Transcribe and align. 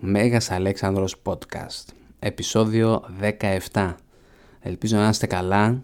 Μέγας 0.00 0.50
Αλέξανδρος 0.50 1.16
Podcast 1.24 1.84
Επισόδιο 2.18 3.02
17 3.72 3.94
Ελπίζω 4.60 4.96
να 4.96 5.08
είστε 5.08 5.26
καλά 5.26 5.82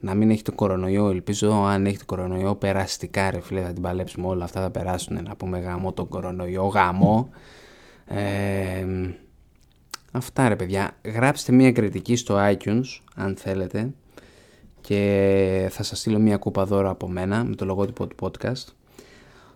Να 0.00 0.14
μην 0.14 0.30
έχετε 0.30 0.50
κορονοϊό 0.50 1.08
Ελπίζω 1.10 1.52
αν 1.52 1.86
έχετε 1.86 2.04
κορονοϊό 2.04 2.54
περαστικά 2.54 3.30
ρε 3.30 3.40
φίλε 3.40 3.62
Θα 3.62 3.72
την 3.72 3.82
παλέψουμε 3.82 4.26
όλα 4.26 4.44
αυτά 4.44 4.60
θα 4.60 4.70
περάσουν 4.70 5.22
Να 5.22 5.36
πούμε 5.36 5.58
γαμό 5.58 5.92
τον 5.92 6.08
κορονοϊό 6.08 6.66
Γαμό 6.66 7.28
ε, 8.06 8.86
Αυτά 10.12 10.48
ρε 10.48 10.56
παιδιά. 10.56 10.96
Γράψτε 11.04 11.52
μια 11.52 11.72
κριτική 11.72 12.16
στο 12.16 12.36
iTunes 12.38 13.00
Αν 13.14 13.36
θέλετε 13.36 13.90
Και 14.80 15.68
θα 15.70 15.82
σας 15.82 15.98
στείλω 15.98 16.18
μια 16.18 16.36
κούπα 16.36 16.64
δώρα 16.64 16.90
από 16.90 17.08
μένα 17.08 17.44
Με 17.44 17.54
το 17.54 17.64
λογότυπο 17.64 18.06
του 18.06 18.16
podcast 18.20 18.83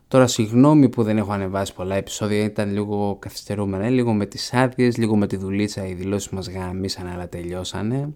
Τώρα 0.08 0.26
συγγνώμη 0.26 0.88
που 0.88 1.02
δεν 1.02 1.18
έχω 1.18 1.32
ανεβάσει 1.32 1.74
πολλά 1.74 1.94
επεισόδια, 1.94 2.44
ήταν 2.44 2.72
λίγο 2.72 3.16
καθυστερούμενα, 3.18 3.88
λίγο 3.88 4.12
με 4.12 4.26
τις 4.26 4.54
άδειες, 4.54 4.96
λίγο 4.96 5.16
με 5.16 5.26
τη 5.26 5.36
δουλίτσα, 5.36 5.86
οι 5.86 5.92
δηλώσεις 5.92 6.30
μας 6.30 6.48
γαμίσαν 6.48 7.06
αλλά 7.06 7.28
τελειώσανε. 7.28 8.12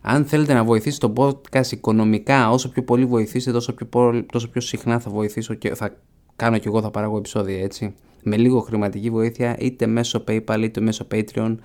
Αν 0.00 0.24
θέλετε 0.24 0.52
να 0.52 0.64
βοηθήσετε 0.64 1.08
το 1.08 1.12
podcast 1.52 1.66
οικονομικά, 1.70 2.50
όσο 2.50 2.68
πιο 2.68 2.82
πολύ 2.82 3.04
βοηθήσετε, 3.04 3.52
τόσο 3.52 3.74
πιο, 3.74 3.88
τόσο 4.32 4.48
πιο 4.48 4.60
συχνά 4.60 4.98
θα 4.98 5.10
βοηθήσω 5.10 5.54
και 5.54 5.74
θα 5.74 5.96
κάνω 6.36 6.58
και 6.58 6.68
εγώ, 6.68 6.80
θα 6.82 6.90
παράγω 6.90 7.16
επεισόδια 7.16 7.62
έτσι. 7.62 7.94
Με 8.22 8.36
λίγο 8.36 8.60
χρηματική 8.60 9.10
βοήθεια, 9.10 9.56
είτε 9.58 9.86
μέσω 9.86 10.24
PayPal 10.28 10.60
είτε 10.62 10.80
μέσω 10.80 11.06
Patreon, 11.10 11.56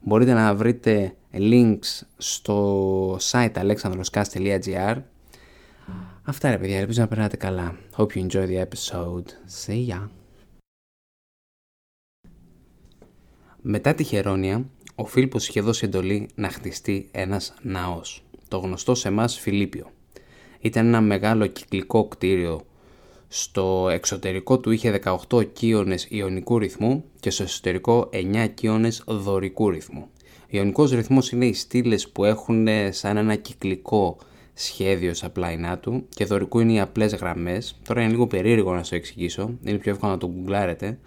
μπορείτε 0.00 0.32
να 0.32 0.54
βρείτε 0.54 1.14
links 1.32 2.00
στο 2.16 3.16
site 3.16 3.52
alexandroscast.gr 3.54 4.96
Αυτά 6.24 6.50
ρε 6.50 6.58
παιδιά, 6.58 6.78
ελπίζω 6.78 7.00
να 7.00 7.08
περνάτε 7.08 7.36
καλά. 7.36 7.76
Hope 7.96 8.06
you 8.06 8.26
enjoy 8.26 8.46
the 8.46 8.64
episode. 8.64 9.26
See 9.66 9.86
ya. 9.88 10.08
Μετά 13.62 13.94
τη 13.94 14.04
Χερόνια, 14.04 14.64
ο 14.94 15.06
Φίλιππος 15.06 15.48
είχε 15.48 15.60
δώσει 15.60 15.84
εντολή 15.84 16.28
να 16.34 16.48
χτιστεί 16.48 17.08
ένας 17.12 17.54
ναός, 17.62 18.24
το 18.48 18.58
γνωστό 18.58 18.94
σε 18.94 19.08
εμάς 19.08 19.38
Φιλίππιο. 19.38 19.90
Ήταν 20.60 20.86
ένα 20.86 21.00
μεγάλο 21.00 21.46
κυκλικό 21.46 22.08
κτίριο. 22.08 22.60
Στο 23.28 23.88
εξωτερικό 23.90 24.58
του 24.58 24.70
είχε 24.70 25.00
18 25.28 25.44
κύονες 25.52 26.06
ιονικού 26.10 26.58
ρυθμού 26.58 27.04
και 27.20 27.30
στο 27.30 27.42
εσωτερικό 27.42 28.08
9 28.12 28.46
κύονες 28.54 29.02
δωρικού 29.06 29.70
ρυθμού. 29.70 30.08
Ιονικός 30.48 30.90
ρυθμός 30.90 31.30
είναι 31.30 31.46
οι 31.46 31.52
στήλες 31.52 32.08
που 32.08 32.24
έχουν 32.24 32.66
σαν 32.90 33.16
ένα 33.16 33.34
κυκλικό 33.34 34.18
σχέδιος 34.54 35.16
στα 35.16 35.30
πλάινά 35.30 35.78
του 35.78 36.06
και 36.08 36.24
δωρικού 36.24 36.60
είναι 36.60 36.72
οι 36.72 36.80
απλές 36.80 37.14
γραμμές. 37.14 37.80
Τώρα 37.88 38.00
είναι 38.00 38.10
λίγο 38.10 38.26
περίεργο 38.26 38.74
να 38.74 38.82
σα 38.82 38.90
το 38.90 38.96
εξηγήσω, 38.96 39.58
είναι 39.64 39.78
πιο 39.78 39.92
εύκολο 39.92 40.12
να 40.12 40.18
το 40.18 40.28
γκουγκλάρετε. 40.28 40.98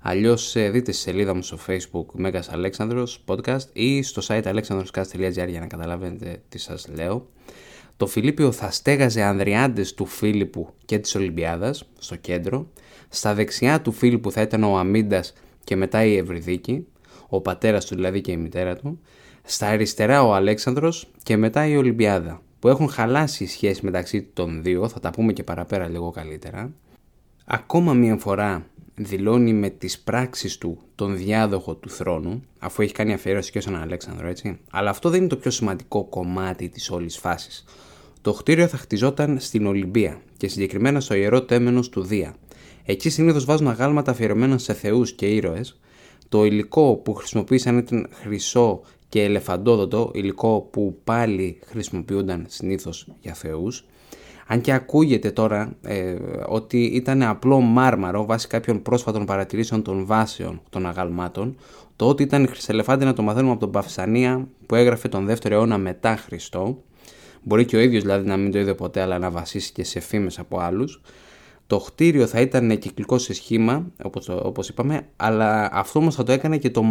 Αλλιώς 0.00 0.56
ε, 0.56 0.70
δείτε 0.70 0.92
στη 0.92 1.02
σελίδα 1.02 1.34
μου 1.34 1.42
στο 1.42 1.58
facebook 1.66 2.06
Μέγα 2.12 2.44
Αλέξανδρο 2.50 3.06
podcast 3.26 3.64
ή 3.72 4.02
στο 4.02 4.22
site 4.26 4.42
alexandroscast.gr 4.42 5.48
για 5.48 5.60
να 5.60 5.66
καταλαβαίνετε 5.66 6.42
τι 6.48 6.58
σας 6.58 6.88
λέω. 6.94 7.28
Το 7.96 8.06
Φιλίππιο 8.06 8.52
θα 8.52 8.70
στέγαζε 8.70 9.22
ανδριάντες 9.22 9.94
του 9.94 10.06
Φίλιππου 10.06 10.68
και 10.84 10.98
της 10.98 11.14
Ολυμπιάδας 11.14 11.88
στο 11.98 12.16
κέντρο. 12.16 12.66
Στα 13.08 13.34
δεξιά 13.34 13.80
του 13.80 13.92
Φίλιππου 13.92 14.32
θα 14.32 14.40
ήταν 14.40 14.64
ο 14.64 14.78
Αμίντας 14.78 15.32
και 15.64 15.76
μετά 15.76 16.04
η 16.04 16.16
Ευρυδίκη, 16.16 16.86
ο 17.28 17.40
πατέρας 17.40 17.84
του 17.84 17.94
δηλαδή 17.94 18.20
και 18.20 18.32
η 18.32 18.36
μητέρα 18.36 18.76
του. 18.76 19.00
Στα 19.42 19.66
αριστερά 19.66 20.22
ο 20.22 20.34
Αλέξανδρος 20.34 21.10
και 21.22 21.36
μετά 21.36 21.66
η 21.66 21.76
Ολυμπιάδα 21.76 22.42
που 22.60 22.68
έχουν 22.68 22.88
χαλάσει 22.88 23.44
οι 23.44 23.46
σχέσεις 23.46 23.80
μεταξύ 23.80 24.22
των 24.22 24.62
δύο, 24.62 24.88
θα 24.88 25.00
τα 25.00 25.10
πούμε 25.10 25.32
και 25.32 25.42
παραπέρα 25.42 25.88
λίγο 25.88 26.10
καλύτερα. 26.10 26.72
Ακόμα 27.44 27.92
μία 27.94 28.16
φορά 28.16 28.66
δηλώνει 28.94 29.52
με 29.52 29.68
τις 29.68 30.00
πράξεις 30.00 30.58
του 30.58 30.78
τον 30.94 31.16
διάδοχο 31.16 31.74
του 31.74 31.90
θρόνου, 31.90 32.42
αφού 32.58 32.82
έχει 32.82 32.92
κάνει 32.92 33.12
αφιέρωση 33.12 33.50
και 33.50 33.60
στον 33.60 33.76
Αλέξανδρο, 33.76 34.28
έτσι. 34.28 34.58
Αλλά 34.70 34.90
αυτό 34.90 35.08
δεν 35.10 35.18
είναι 35.20 35.28
το 35.28 35.36
πιο 35.36 35.50
σημαντικό 35.50 36.04
κομμάτι 36.04 36.68
της 36.68 36.90
όλης 36.90 37.18
φάσης. 37.18 37.64
Το 38.20 38.32
κτίριο 38.32 38.66
θα 38.66 38.76
χτιζόταν 38.76 39.40
στην 39.40 39.66
Ολυμπία 39.66 40.20
και 40.36 40.48
συγκεκριμένα 40.48 41.00
στο 41.00 41.14
ιερό 41.14 41.42
τέμενος 41.42 41.88
του 41.88 42.02
Δία. 42.02 42.34
Εκεί 42.84 43.10
συνήθως 43.10 43.44
βάζουν 43.44 43.68
αγάλματα 43.68 44.10
αφιερωμένα 44.10 44.58
σε 44.58 44.74
θεούς 44.74 45.12
και 45.12 45.26
ήρωες. 45.26 45.80
Το 46.28 46.44
υλικό 46.44 46.94
που 46.96 47.14
χρησιμοποίησαν 47.14 47.78
ήταν 47.78 48.08
χρυσό 48.12 48.80
και 49.10 49.22
ελεφαντόδοτο, 49.22 50.10
υλικό 50.14 50.68
που 50.70 50.98
πάλι 51.04 51.58
χρησιμοποιούνταν 51.66 52.44
συνήθως 52.48 53.06
για 53.20 53.34
θεούς. 53.34 53.84
Αν 54.46 54.60
και 54.60 54.72
ακούγεται 54.72 55.30
τώρα 55.30 55.76
ε, 55.82 56.16
ότι 56.46 56.84
ήταν 56.84 57.22
απλό 57.22 57.60
μάρμαρο 57.60 58.24
βάσει 58.24 58.46
κάποιων 58.46 58.82
πρόσφατων 58.82 59.24
παρατηρήσεων 59.24 59.82
των 59.82 60.06
βάσεων 60.06 60.60
των 60.70 60.86
αγαλμάτων, 60.86 61.56
το 61.96 62.08
ότι 62.08 62.22
ήταν 62.22 62.48
χρυσελεφάντη 62.48 63.04
να 63.04 63.12
το 63.12 63.22
μαθαίνουμε 63.22 63.50
από 63.50 63.60
τον 63.60 63.70
Παυσανία 63.70 64.48
που 64.66 64.74
έγραφε 64.74 65.08
τον 65.08 65.28
2ο 65.30 65.50
αιώνα 65.50 65.78
μετά 65.78 66.16
Χριστό. 66.16 66.82
Μπορεί 67.42 67.64
και 67.64 67.76
ο 67.76 67.80
ίδιος 67.80 68.02
δηλαδή 68.02 68.28
να 68.28 68.36
μην 68.36 68.52
το 68.52 68.58
είδε 68.58 68.74
ποτέ 68.74 69.00
αλλά 69.00 69.18
να 69.18 69.30
βασίσει 69.30 69.84
σε 69.84 70.00
φήμες 70.00 70.38
από 70.38 70.58
άλλους. 70.58 71.00
Το 71.70 71.78
χτίριο 71.78 72.26
θα 72.26 72.40
ήταν 72.40 72.78
κυκλικό 72.78 73.18
σε 73.18 73.34
σχήμα, 73.34 73.86
όπως, 74.02 74.28
όπως 74.28 74.68
είπαμε, 74.68 75.06
αλλά 75.16 75.68
αυτό 75.72 75.98
όμως 75.98 76.14
θα 76.14 76.22
το 76.22 76.32
έκανε 76.32 76.58
και 76.58 76.70
το, 76.70 76.84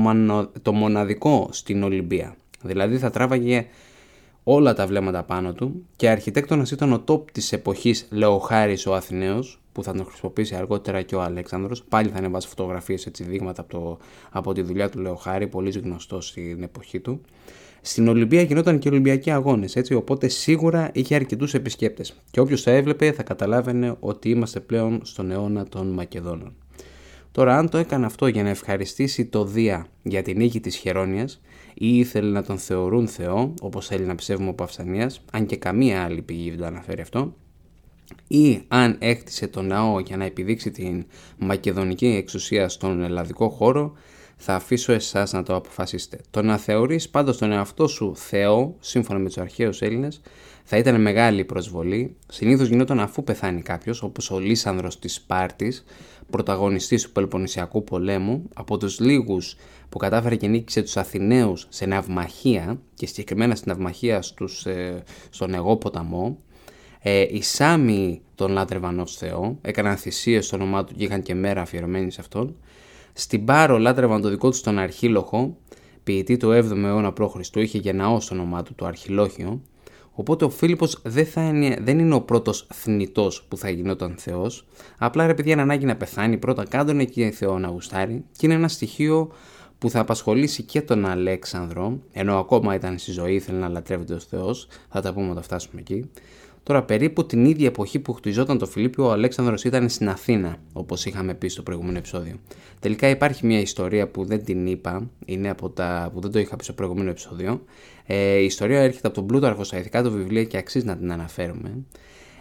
το 0.62 0.74
μοναδικό 0.74 1.50
στην 1.52 1.84
Ολυμπία. 1.84 2.36
Δηλαδή 2.62 2.98
θα 2.98 3.10
τράβαγε 3.10 3.68
όλα 4.44 4.74
τα 4.74 4.88
βλέμματα 4.88 5.24
πάνω 5.24 5.54
του 5.54 5.86
και 5.96 6.10
αρχιτέκτονας 6.10 6.72
ήταν 6.72 6.94
ο 6.94 7.00
τόπ 7.00 7.32
της 7.32 7.52
εποχής 7.52 8.08
Λεοχάρης 8.12 8.86
ο 8.86 8.94
Αθηναίος, 8.94 9.62
που 9.72 9.84
θα 9.84 9.94
τον 9.94 10.06
χρησιμοποιήσει 10.06 10.56
αργότερα 10.56 11.02
και 11.02 11.16
ο 11.16 11.22
Αλέξανδρος. 11.22 11.84
Πάλι 11.84 12.10
θα 12.10 12.18
ανεβάσει 12.18 12.48
φωτογραφίες, 12.48 13.06
έτσι, 13.06 13.24
δείγματα 13.24 13.62
από, 13.62 13.72
το, 13.72 13.98
από 14.30 14.54
τη 14.54 14.62
δουλειά 14.62 14.90
του 14.90 15.00
Λεοχάρη, 15.00 15.48
πολύ 15.48 15.80
γνωστός 15.80 16.28
στην 16.28 16.64
εποχή 16.64 17.00
του. 17.00 17.22
Στην 17.82 18.08
Ολυμπία 18.08 18.42
γινόταν 18.42 18.80
και 18.80 18.90
Ολυμπιακοί 18.90 19.32
αγώνες, 19.32 19.76
έτσι, 19.76 19.94
οπότε 19.94 20.28
σίγουρα 20.28 20.90
είχε 20.94 21.16
αρκετούς 21.16 21.54
επισκέπτες. 21.54 22.22
Και 22.32 22.40
όποιος 22.40 22.64
το 22.64 22.70
έβλεπε 22.70 23.12
θα 23.12 23.24
καταλάβαινε 23.24 23.96
ότι 24.00 24.30
είμαστε 24.30 24.60
πλέον 24.60 25.00
στον 25.04 25.32
αιώνα 25.32 25.66
των 25.66 25.88
Μακεδόνων. 25.88 26.54
Τώρα, 27.32 27.58
αν 27.58 27.70
το 27.70 27.78
έκανε 27.78 28.06
αυτό 28.06 28.28
για 28.28 28.44
να 28.44 28.50
ευχαριστήσει 28.50 29.26
το 29.26 29.46
Δία 29.46 29.88
για 30.04 30.22
την 30.22 30.38
νίκη 30.38 30.60
της 30.60 30.76
Χερόνια 30.76 31.28
ή 31.74 31.98
ήθελε 31.98 32.30
να 32.30 32.44
τον 32.44 32.58
θεωρούν 32.58 33.08
Θεό, 33.08 33.54
όπως 33.62 33.88
θέλει 33.88 34.06
να 34.06 34.16
πιστεύουμε 34.16 34.50
ο 34.50 34.54
Παυσανίας, 34.54 35.22
αν 35.32 35.46
και 35.46 35.56
καμία 35.56 36.04
άλλη 36.04 36.22
πηγή 36.22 36.50
δεν 36.50 36.60
το 36.60 36.66
αναφέρει 36.66 37.02
αυτό, 37.02 37.36
ή 38.28 38.62
αν 38.68 38.96
έκτισε 39.00 39.48
το 39.48 39.62
ναό 39.62 40.00
για 40.00 40.18
να 40.18 40.26
επιδείξει 40.26 40.72
την 40.72 41.06
μακεδονική 41.38 42.08
εξουσία 42.08 42.70
στον 42.70 43.02
ελλαδικό 43.02 43.50
χώρο, 43.50 43.94
θα 44.42 44.56
αφήσω 44.56 44.94
εσάς 44.94 45.34
να 45.34 45.44
το 45.44 45.56
αποφασίσετε. 45.56 46.20
Το 46.30 46.42
να 46.42 46.58
θεωρείς 46.58 47.10
πάντως 47.10 47.38
τον 47.38 47.52
εαυτό 47.52 47.88
σου 47.88 48.16
Θεό, 48.16 48.76
σύμφωνα 48.80 49.20
με 49.20 49.26
τους 49.26 49.38
αρχαίους 49.38 49.82
Έλληνες, 49.82 50.22
θα 50.64 50.78
ήταν 50.78 51.02
μεγάλη 51.02 51.46
προσβολή. 51.46 52.16
Συνήθως 52.28 52.68
γινόταν 52.68 53.00
αφού 53.00 53.24
πεθάνει 53.24 53.62
κάποιος, 53.62 54.02
όπως 54.02 54.32
ο 54.32 54.40
Λίσανδρο 54.40 54.90
της 55.00 55.14
Σπάρτης, 55.14 55.84
πρωταγωνιστής 56.30 57.04
του 57.04 57.12
Πελοποννησιακού 57.12 57.84
πολέμου, 57.84 58.50
από 58.54 58.78
τους 58.78 59.00
λίγους 59.00 59.56
που 59.90 59.98
κατάφερε 59.98 60.36
και 60.36 60.48
νίκησε 60.48 60.82
τους 60.82 60.98
Αθηναίους 60.98 61.68
σε 61.70 61.86
ναυμαχία 61.86 62.80
και 62.94 63.06
συγκεκριμένα 63.06 63.56
στην 63.56 63.72
ναυμαχία 63.72 64.22
στους, 64.22 64.66
ε, 64.66 65.04
στον 65.30 65.54
Εγώ 65.54 65.78
ποταμό. 65.78 66.38
Ε, 67.02 67.26
οι 67.30 67.42
Σάμοι 67.42 68.22
τον 68.36 68.52
λάτρευαν 68.52 69.00
ως 69.00 69.18
Θεό, 69.18 69.58
έκαναν 69.62 69.98
θυσίες 69.98 70.46
στο 70.46 70.56
όνομά 70.56 70.84
του 70.84 70.94
και 70.96 71.04
είχαν 71.04 71.22
και 71.22 71.36
μέρα 71.36 71.62
αφιερωμένη 71.62 72.12
σε 72.12 72.22
αυτόν. 72.22 72.56
Στην 73.20 73.46
Πάρο 73.46 73.78
λάτρευαν 73.78 74.22
το 74.22 74.30
δικό 74.30 74.50
τους 74.50 74.62
τον 74.62 74.80
Αρχίλοχο, 74.80 75.58
ποιητή 76.04 76.38
του 76.38 76.48
7ου 76.48 76.84
αιώνα 76.84 77.14
π.Χ. 77.14 77.36
είχε 77.54 77.78
γενναός 77.78 78.24
στο 78.24 78.36
όνομά 78.36 78.64
του 78.64 78.76
το 78.76 78.86
Αρχιλόχιο. 78.86 79.62
Οπότε 80.12 80.46
ο 80.46 80.50
Φίλιππος 80.50 81.02
δεν, 81.04 81.26
είναι, 81.62 81.78
δεν 81.82 82.00
είναι 82.00 82.16
ο 82.16 82.22
πρώτος 82.22 82.68
θνητός 82.74 83.44
που 83.48 83.58
θα 83.58 83.70
γινόταν 83.70 84.16
Θεός. 84.18 84.66
Απλά 84.98 85.28
ρε 85.28 85.34
παιδιά, 85.34 85.54
είναι 85.54 85.62
ανάγκη 85.62 85.86
να 85.86 85.96
πεθάνει 85.96 86.38
πρώτα 86.38 86.66
κάτω 86.66 87.04
και 87.04 87.30
Θεό 87.30 87.60
να 87.60 87.68
γουστάρει. 87.68 88.24
Και 88.32 88.46
είναι 88.46 88.56
ένα 88.56 88.68
στοιχείο 88.68 89.32
που 89.78 89.90
θα 89.90 90.00
απασχολήσει 90.00 90.64
και 90.64 90.82
τον 90.82 91.06
Αλέξανδρο, 91.06 92.00
ενώ 92.12 92.40
ακόμα 92.40 92.76
ήταν 92.76 92.98
στη 92.98 93.12
ζωή, 93.12 93.34
ήθελε 93.34 93.58
να 93.58 93.68
λατρεύεται 93.68 94.14
ω 94.14 94.20
Θεός. 94.20 94.68
Θα 94.90 95.02
τα 95.02 95.14
πούμε 95.14 95.30
όταν 95.30 95.44
φτάσουμε 95.44 95.82
εκεί. 95.82 96.10
Τώρα, 96.70 96.84
περίπου 96.84 97.26
την 97.26 97.46
ίδια 97.46 97.68
εποχή 97.68 98.00
που 98.00 98.14
χτιζόταν 98.14 98.58
το 98.58 98.66
Φιλίππιο, 98.66 99.06
ο 99.06 99.12
Αλέξανδρος 99.12 99.64
ήταν 99.64 99.90
στην 99.90 100.10
Αθήνα, 100.10 100.58
όπως 100.74 101.06
είχαμε 101.06 101.34
πει 101.34 101.48
στο 101.48 101.64
προηγούμενο 101.64 101.98
επεισόδιο. 101.98 102.36
Τελικά 102.80 103.10
υπάρχει 103.10 103.46
μια 103.46 103.60
ιστορία 103.60 104.08
που 104.08 104.26
δεν 104.26 104.44
την 104.44 104.68
είπα, 104.68 105.10
είναι 105.26 105.50
από 105.50 105.70
τα 105.70 106.10
που 106.14 106.20
δεν 106.20 106.32
το 106.32 106.40
είχα 106.40 106.56
πει 106.56 106.64
στο 106.64 106.74
προηγούμενο 106.74 107.10
επεισόδιο. 107.10 107.64
Ε, 108.06 108.38
η 108.38 108.46
ιστορία 108.46 108.80
έρχεται 108.80 109.08
από 109.08 109.16
τον 109.16 109.26
Πλούταρχο 109.26 109.64
στα 109.64 109.78
ηθικά 109.78 110.04
του 110.04 110.12
βιβλία 110.12 110.44
και 110.44 110.58
αξίζει 110.58 110.86
να 110.86 110.98
την 110.98 111.12
αναφέρουμε. 111.12 111.84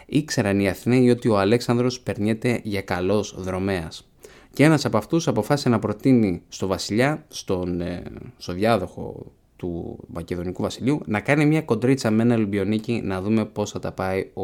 Ήξεραν 0.07 0.61
οι 0.61 0.69
Αθηναίοι 0.69 1.11
ότι 1.11 1.29
ο 1.29 1.39
Αλέξανδρος 1.39 2.01
περνιέται 2.01 2.61
για 2.63 2.81
καλός 2.81 3.35
δρομέας. 3.39 4.09
Και 4.53 4.65
ένας 4.65 4.85
από 4.85 4.97
αυτούς 4.97 5.29
αποφάσισε 5.29 5.69
να 5.69 5.79
προτείνει 5.79 6.43
στο 6.49 6.67
βασιλιά, 6.67 7.25
στον, 7.29 7.81
ε, 7.81 8.03
στο 8.37 8.53
διάδοχο 8.53 9.33
του 9.59 9.99
Μακεδονικού 10.07 10.63
Βασιλείου 10.63 11.01
να 11.07 11.21
κάνει 11.21 11.47
μια 11.47 11.63
κοντρίτσα 11.63 12.11
με 12.11 12.23
ένα 12.23 12.35
Ολυμπιονίκη 12.35 13.01
να 13.05 13.21
δούμε 13.21 13.45
πώς 13.45 13.71
θα 13.71 13.79
τα 13.79 13.93
πάει 13.93 14.31
ο 14.35 14.43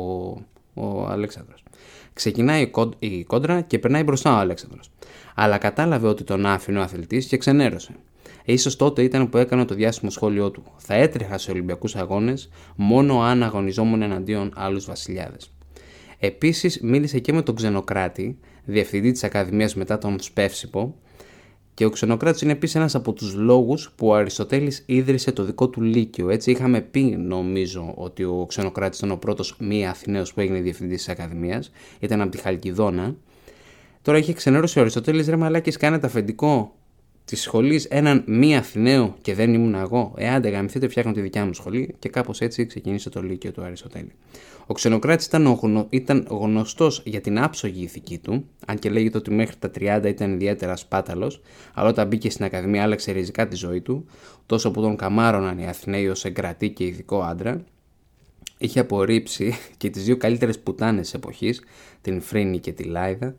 ο 0.75 1.07
Αλέξανδρος. 1.07 1.63
Ξεκινάει 2.13 2.71
η 2.99 3.25
κόντρα 3.25 3.61
και 3.61 3.79
περνάει 3.79 4.03
μπροστά 4.03 4.37
ο 4.37 4.39
Αλέξανδρος. 4.39 4.91
Αλλά 5.35 5.59
κατάλαβε 5.59 6.09
ότι 6.09 6.25
τον 6.25 6.47
άφηνε 6.47 6.79
ο 6.79 6.83
αθλητής 6.83 7.27
και 7.27 7.37
ξενέρωσε. 7.37 7.95
σω 8.59 8.77
τότε 8.77 9.03
ήταν 9.03 9.29
που 9.29 9.37
έκανε 9.37 9.65
το 9.65 9.75
διάσημο 9.75 10.11
σχόλιο 10.11 10.51
του. 10.51 10.63
Θα 10.77 10.95
έτρεχα 10.95 11.39
σε 11.39 11.51
Ολυμπιακούς 11.51 11.97
Αγώνες 11.97 12.49
μόνο 12.77 13.21
αν 13.21 13.43
αγωνιζόμουν 13.43 14.03
εναντίον 14.03 14.53
άλλους 14.57 14.85
βασιλιάδες. 14.85 15.53
Επίσης 16.19 16.81
μίλησε 16.81 17.19
και 17.19 17.33
με 17.33 17.43
τον 17.43 17.55
Ξενοκράτη, 17.55 18.39
διευθυντή 18.65 19.13
της 19.13 19.25
Ακαδημίας 19.25 19.75
μετά 19.75 19.99
τον 19.99 20.21
Σπεύσιπο, 20.21 20.95
και 21.75 21.85
ο 21.85 21.91
Ξενοκράτης 21.91 22.41
είναι 22.41 22.53
επίσης 22.53 22.75
ένας 22.75 22.95
από 22.95 23.13
τους 23.13 23.35
λόγους 23.35 23.93
που 23.97 24.07
ο 24.07 24.15
Αριστοτέλης 24.15 24.83
ίδρυσε 24.87 25.33
το 25.33 25.45
δικό 25.45 25.69
του 25.69 25.83
Λύκειο. 25.83 26.31
Έτσι, 26.31 26.51
είχαμε 26.51 26.81
πει, 26.81 27.01
νομίζω, 27.03 27.93
ότι 27.97 28.25
ο 28.25 28.45
Ξενοκράτης 28.49 28.99
ήταν 28.99 29.11
ο 29.11 29.17
πρώτος 29.17 29.57
μη 29.59 29.87
Αθηναίος 29.87 30.35
που 30.35 30.41
έγινε 30.41 30.61
διευθυντής 30.61 30.97
της 30.97 31.09
Ακαδημίας. 31.09 31.71
Ήταν 32.01 32.21
από 32.21 32.31
τη 32.31 32.39
Χαλκιδόνα. 32.39 33.17
Τώρα 34.03 34.19
είχε 34.19 34.33
ξενέρωση 34.33 34.79
ο 34.79 34.81
Αριστοτέλης 34.81 35.29
ρε 35.29 35.37
μαλάκι, 35.37 35.71
κάνετε 35.71 36.07
αφεντικό 36.07 36.75
της 37.25 37.41
σχολής 37.41 37.85
έναν 37.85 38.25
μη 38.27 38.57
Αθηναίο 38.57 39.17
και 39.21 39.35
δεν 39.35 39.55
ήμουν 39.55 39.75
εγώ. 39.75 40.15
Εάν 40.17 40.43
δεν 40.43 40.53
γαμηθείτε, 40.53 40.89
φτιάχνω 40.89 41.13
τη 41.13 41.21
δικιά 41.21 41.45
μου 41.45 41.55
σχολή 41.55 41.95
και 41.99 42.09
κάπως 42.09 42.41
έτσι 42.41 42.67
ξεκίνησε 42.67 43.11
το 43.11 43.23
Λύκειο 43.23 43.53
του 43.53 43.63
Αριστοτέλη. 43.63 44.13
Ο 44.67 44.75
Ξενοκράτης 44.75 45.27
ήταν, 45.27 45.47
γνω... 45.47 45.87
ήταν 45.91 46.27
γνωστός 46.31 47.03
για 47.05 47.21
την 47.21 47.41
άψογη 47.41 47.83
ηθική 47.83 48.19
του, 48.19 48.49
αν 48.67 48.79
και 48.79 48.91
λέγεται 48.91 49.19
ότι 49.19 49.31
μέχρι 49.31 49.57
τα 49.57 49.71
30 49.79 50.03
ήταν 50.07 50.33
ιδιαίτερα 50.33 50.77
σπάταλος, 50.77 51.41
αλλά 51.75 51.89
όταν 51.89 52.07
μπήκε 52.07 52.31
στην 52.31 52.45
Ακαδημία 52.45 52.83
άλλαξε 52.83 53.13
ριζικά 53.13 53.49
τη 53.49 53.57
ζωή 53.57 53.81
του, 53.81 54.07
τόσο 54.47 54.71
που 54.71 54.81
τον 54.81 54.97
καμάρωναν 54.97 55.59
οι 55.59 55.67
Αθηναίοι 55.67 56.09
ως 56.09 56.25
εγκρατή 56.25 56.71
και 56.71 56.85
ειδικό 56.85 57.21
άντρα. 57.21 57.65
Είχε 58.59 58.81
απορρίψει 58.81 59.55
και 59.77 59.91
τις 59.91 60.05
δύο 60.05 60.17
καλύτερες 60.17 60.59
πουτάνες 60.59 61.03
της 61.03 61.15
εποχής, 61.15 61.63
την 62.01 62.21
Φρίνη 62.21 62.59
και 62.59 62.73
τη 62.73 62.83
Λάιδα, 62.83 63.37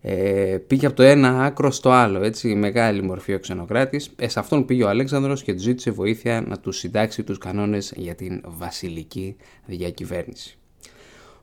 ε, 0.00 0.58
πήγε 0.66 0.86
από 0.86 0.96
το 0.96 1.02
ένα 1.02 1.44
άκρο 1.44 1.70
στο 1.70 1.90
άλλο, 1.90 2.22
έτσι, 2.22 2.54
μεγάλη 2.54 3.02
μορφή 3.02 3.34
ο 3.34 3.38
Ξενοκράτης. 3.38 4.10
Ε, 4.16 4.28
σε 4.28 4.38
αυτόν 4.38 4.64
πήγε 4.64 4.84
ο 4.84 4.88
Αλέξανδρος 4.88 5.42
και 5.42 5.52
τους 5.52 5.62
ζήτησε 5.62 5.90
βοήθεια 5.90 6.40
να 6.40 6.58
τους 6.58 6.76
συντάξει 6.78 7.22
τους 7.22 7.38
κανόνες 7.38 7.92
για 7.96 8.14
την 8.14 8.42
βασιλική 8.46 9.36
διακυβέρνηση. 9.66 10.58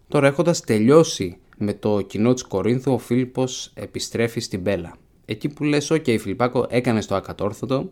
Τώρα 0.07 0.27
έχοντας 0.27 0.61
τελειώσει 0.61 1.37
με 1.57 1.73
το 1.73 2.01
κοινό 2.01 2.33
της 2.33 2.43
Κορίνθου, 2.43 2.93
ο 2.93 2.97
Φίλιππος 2.97 3.71
επιστρέφει 3.73 4.39
στην 4.39 4.63
Πέλλα. 4.63 4.95
Εκεί 5.25 5.49
που 5.49 5.63
λες, 5.63 5.91
OK 5.91 6.03
okay, 6.07 6.17
Φιλιππάκο, 6.19 6.65
έκανες 6.69 7.01
το 7.01 7.15
ακατόρθωτο, 7.15 7.91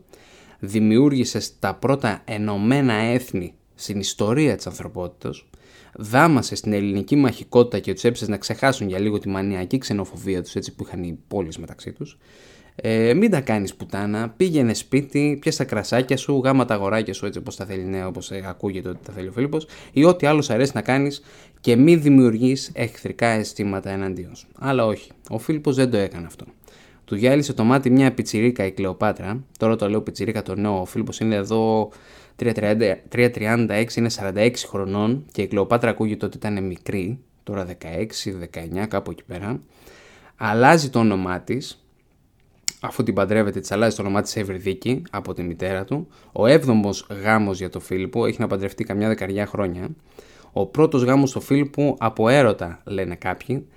δημιούργησες 0.60 1.60
τα 1.60 1.74
πρώτα 1.74 2.22
ενωμένα 2.26 2.94
έθνη 2.94 3.54
στην 3.76 4.00
ιστορία 4.00 4.56
της 4.56 4.68
ανθρωπότητας, 4.68 5.46
δάμασε 5.96 6.56
στην 6.56 6.74
ελληνική 6.74 7.16
μαχικότητα 7.16 7.80
και 7.80 7.94
τους 7.94 8.04
έψες 8.04 8.28
να 8.28 8.38
ξεχάσουν 8.38 8.88
για 8.88 9.00
λίγο 9.00 9.18
τη 9.18 9.30
μανιακή 9.30 9.78
ξενοφοβία 9.78 10.44
τους 10.44 10.56
έτσι 10.56 10.76
που 10.76 10.84
είχαν 10.84 11.04
οι 11.04 11.20
πόλεις 11.28 11.58
μεταξύ 11.58 11.92
τους. 11.92 12.18
Ε, 12.76 13.14
μην 13.14 13.32
τα 13.32 13.42
κάνεις 13.42 13.76
πουτάνα, 13.76 14.30
πήγαινε 14.30 14.74
σπίτι, 14.74 15.38
πιες 15.42 15.56
τα 15.56 15.64
κρασάκια 15.64 16.18
σου, 16.18 16.42
γάμα 16.44 16.66
τα 16.66 16.74
αγοράκια 16.74 17.14
σου 17.14 17.26
έτσι 17.26 17.40
όπως 17.40 17.56
τα 17.56 17.66
θέλει 17.66 17.86
νέο, 17.86 18.08
όπως 18.08 18.32
ακούγεται 18.32 18.90
ότι 18.90 19.00
τα 19.06 19.12
θέλει 19.12 19.28
ο 19.28 19.32
Φίλιππος, 19.32 19.68
ή 19.92 20.04
ό,τι 20.04 20.26
άλλος 20.26 20.50
αρέσει 20.50 20.72
να 20.76 20.82
κάνεις 20.82 21.22
και 21.62 21.76
μην 21.76 22.02
δημιουργείς 22.02 22.72
εχθρικά 22.74 23.28
αισθήματα 23.28 23.90
εναντίον 23.90 24.36
σου. 24.36 24.48
Αλλά 24.60 24.86
όχι, 24.86 25.12
ο 25.30 25.40
Φίλιππος 25.40 25.76
δεν 25.76 25.90
το 25.90 25.98
έκανε 25.98 26.26
αυτό. 26.26 26.46
Του 27.06 27.16
γυάλισε 27.16 27.54
το 27.54 27.64
μάτι 27.64 27.90
μια 27.90 28.14
πιτσιρίκα 28.14 28.66
η 28.66 28.72
Κλεοπάτρα. 28.72 29.44
Τώρα 29.58 29.76
το 29.76 29.90
λέω 29.90 30.02
πιτσιρίκα 30.02 30.42
το 30.42 30.56
νέο. 30.56 30.80
Ο 30.82 30.86
Φίλιππος 30.86 31.20
είναι 31.20 31.36
εδώ 31.36 31.92
3.36 32.52 33.86
είναι 33.96 34.10
46 34.36 34.52
χρονών 34.68 35.26
και 35.32 35.42
η 35.42 35.48
Κλεοπάτρα 35.48 35.90
ακούγεται 35.90 36.26
ότι 36.26 36.38
ήταν 36.38 36.64
μικρή, 36.64 37.20
τώρα 37.44 37.66
16, 37.66 37.72
19 38.84 38.86
κάπου 38.88 39.12
εκεί 39.12 39.24
πέρα. 39.24 39.62
Αλλάζει 40.36 40.90
το 40.90 41.00
όνομά 41.00 41.40
της, 41.40 41.86
αφού 42.82 43.04
την 43.04 43.14
παντρεύεται, 43.14 43.60
της 43.60 43.72
αλλάζει 43.72 43.96
το 43.96 44.02
όνομά 44.02 44.22
της 44.22 44.32
σε 44.32 44.40
Ευρυδίκη 44.40 45.02
από 45.12 45.34
τη 45.34 45.44
μητέρα 45.44 45.84
του. 45.84 46.08
Ο 46.32 46.44
7ο 46.46 46.92
γάμος 47.24 47.58
για 47.58 47.70
τον 47.70 47.82
Φίλιππο 47.82 48.26
έχει 48.26 48.40
να 48.40 48.48
παντρευτεί 48.48 48.84
καμιά 48.84 49.08
δεκαριά 49.08 49.46
χρόνια. 49.46 49.90
Ο 50.52 50.66
πρώτος 50.66 51.04
γάμος 51.04 51.32
του 51.32 51.42
Φίλιππου 51.42 51.96
από 52.00 52.30
έρωτα, 52.30 52.82
λένε 52.86 53.16
κάποιοι. 53.16 53.68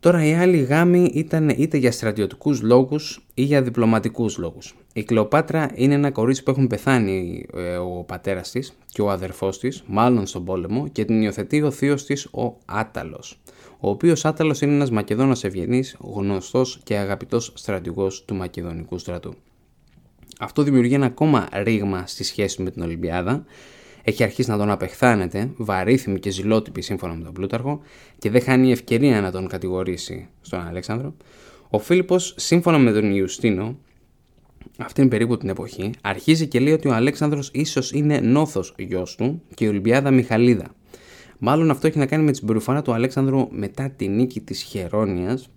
Τώρα 0.00 0.24
οι 0.24 0.34
άλλοι 0.34 0.56
γάμοι 0.56 1.10
ήταν 1.14 1.48
είτε 1.48 1.76
για 1.76 1.92
στρατιωτικούς 1.92 2.62
λόγους 2.62 3.26
ή 3.34 3.42
για 3.42 3.62
διπλωματικούς 3.62 4.38
λόγους. 4.38 4.74
Η 4.96 5.04
Κλεοπάτρα 5.04 5.70
είναι 5.74 5.94
ένα 5.94 6.10
κορίτσι 6.10 6.42
που 6.42 6.50
έχουν 6.50 6.66
πεθάνει 6.66 7.46
ε, 7.54 7.76
ο 7.76 8.04
πατέρας 8.06 8.50
της 8.50 8.78
και 8.92 9.02
ο 9.02 9.10
αδερφός 9.10 9.58
της, 9.58 9.82
μάλλον 9.86 10.26
στον 10.26 10.44
πόλεμο, 10.44 10.88
και 10.88 11.04
την 11.04 11.22
υιοθετεί 11.22 11.62
ο 11.62 11.70
θείος 11.70 12.04
της 12.04 12.24
ο 12.24 12.56
Άταλος, 12.64 13.38
ο 13.80 13.90
οποίος 13.90 14.24
Άταλος 14.24 14.60
είναι 14.60 14.74
ένας 14.74 14.90
Μακεδόνας 14.90 15.44
ευγενής, 15.44 15.96
γνωστός 16.00 16.80
και 16.84 16.96
αγαπητός 16.96 17.52
στρατηγός 17.54 18.24
του 18.24 18.34
Μακεδονικού 18.34 18.98
στρατού. 18.98 19.34
Αυτό 20.38 20.62
δημιουργεί 20.62 20.94
ένα 20.94 21.06
ακόμα 21.06 21.48
ρήγμα 21.52 22.06
στη 22.06 22.24
σχέση 22.24 22.62
με 22.62 22.70
την 22.70 22.82
Ολυμπιάδα, 22.82 23.44
έχει 24.02 24.22
αρχίσει 24.22 24.50
να 24.50 24.56
τον 24.56 24.70
απεχθάνεται, 24.70 25.50
βαρύθιμη 25.56 26.18
και 26.18 26.30
ζηλότυπη 26.30 26.82
σύμφωνα 26.82 27.14
με 27.14 27.24
τον 27.24 27.32
Πλούταρχο 27.32 27.80
και 28.18 28.30
δεν 28.30 28.42
χάνει 28.42 28.72
ευκαιρία 28.72 29.20
να 29.20 29.30
τον 29.30 29.48
κατηγορήσει 29.48 30.28
στον 30.40 30.66
Αλέξανδρο. 30.66 31.14
Ο 31.70 31.78
Φίλιππος, 31.78 32.34
σύμφωνα 32.36 32.78
με 32.78 32.92
τον 32.92 33.14
Ιουστίνο, 33.14 33.76
αυτήν 34.78 35.08
περίπου 35.08 35.36
την 35.36 35.48
εποχή, 35.48 35.90
αρχίζει 36.00 36.46
και 36.46 36.60
λέει 36.60 36.72
ότι 36.72 36.88
ο 36.88 36.94
Αλέξανδρος 36.94 37.50
ίσως 37.52 37.92
είναι 37.92 38.20
νόθος 38.20 38.74
γιος 38.78 39.14
του 39.14 39.42
και 39.54 39.64
η 39.64 39.68
Ολυμπιάδα 39.68 40.10
Μιχαλίδα. 40.10 40.66
Μάλλον 41.38 41.70
αυτό 41.70 41.86
έχει 41.86 41.98
να 41.98 42.06
κάνει 42.06 42.24
με 42.24 42.30
την 42.30 42.40
συμπεριφορά 42.40 42.82
του 42.82 42.92
Αλέξανδρου 42.92 43.48
μετά 43.50 43.90
τη 43.90 44.08
νίκη 44.08 44.40
της 44.40 44.62
Χερόνιας 44.62 45.48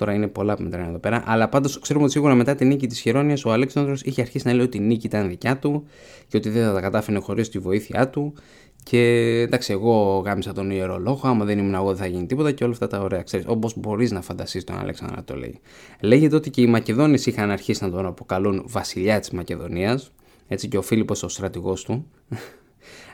Τώρα 0.00 0.14
είναι 0.14 0.26
πολλά 0.26 0.56
που 0.56 0.62
μετράνε 0.62 0.88
εδώ 0.88 0.98
πέρα. 0.98 1.22
Αλλά 1.26 1.48
πάντως 1.48 1.78
ξέρουμε 1.78 2.04
ότι 2.04 2.12
σίγουρα 2.12 2.34
μετά 2.34 2.54
τη 2.54 2.64
νίκη 2.64 2.86
της 2.86 3.00
Χερόνια 3.00 3.36
ο 3.44 3.52
Αλέξανδρος 3.52 4.02
είχε 4.02 4.20
αρχίσει 4.20 4.46
να 4.46 4.52
λέει 4.52 4.64
ότι 4.64 4.76
η 4.76 4.80
νίκη 4.80 5.06
ήταν 5.06 5.28
δικιά 5.28 5.58
του 5.58 5.86
και 6.28 6.36
ότι 6.36 6.48
δεν 6.48 6.64
θα 6.64 6.72
τα 6.72 6.80
κατάφερε 6.80 7.18
χωρίς 7.18 7.48
τη 7.48 7.58
βοήθειά 7.58 8.08
του. 8.08 8.34
Και 8.82 8.98
εντάξει, 9.40 9.72
εγώ 9.72 10.18
γάμισα 10.18 10.52
τον 10.52 10.70
ιερολόγο. 10.70 11.28
Άμα 11.28 11.44
δεν 11.44 11.58
ήμουν 11.58 11.74
εγώ, 11.74 11.86
δεν 11.86 11.96
θα 11.96 12.06
γίνει 12.06 12.26
τίποτα 12.26 12.52
και 12.52 12.64
όλα 12.64 12.72
αυτά 12.72 12.86
τα 12.86 13.00
ωραία. 13.00 13.22
Ξέρεις, 13.22 13.46
όπως 13.48 13.74
μπορείς 13.76 14.10
να 14.10 14.20
φανταστείς 14.20 14.64
τον 14.64 14.78
Αλέξανδρο 14.78 15.16
να 15.16 15.24
το 15.24 15.36
λέει. 15.36 15.60
Λέγεται 16.00 16.36
ότι 16.36 16.50
και 16.50 16.60
οι 16.60 16.66
Μακεδόνες 16.66 17.26
είχαν 17.26 17.50
αρχίσει 17.50 17.84
να 17.84 17.90
τον 17.90 18.06
αποκαλούν 18.06 18.64
βασιλιάς 18.66 19.20
της 19.20 19.30
Μακεδονίας. 19.30 20.12
Έτσι 20.48 20.68
και 20.68 20.78
ο 20.78 20.82
Φίλιππος 20.82 21.22
ο 21.22 21.28
στρατηγός 21.28 21.84
του. 21.84 22.06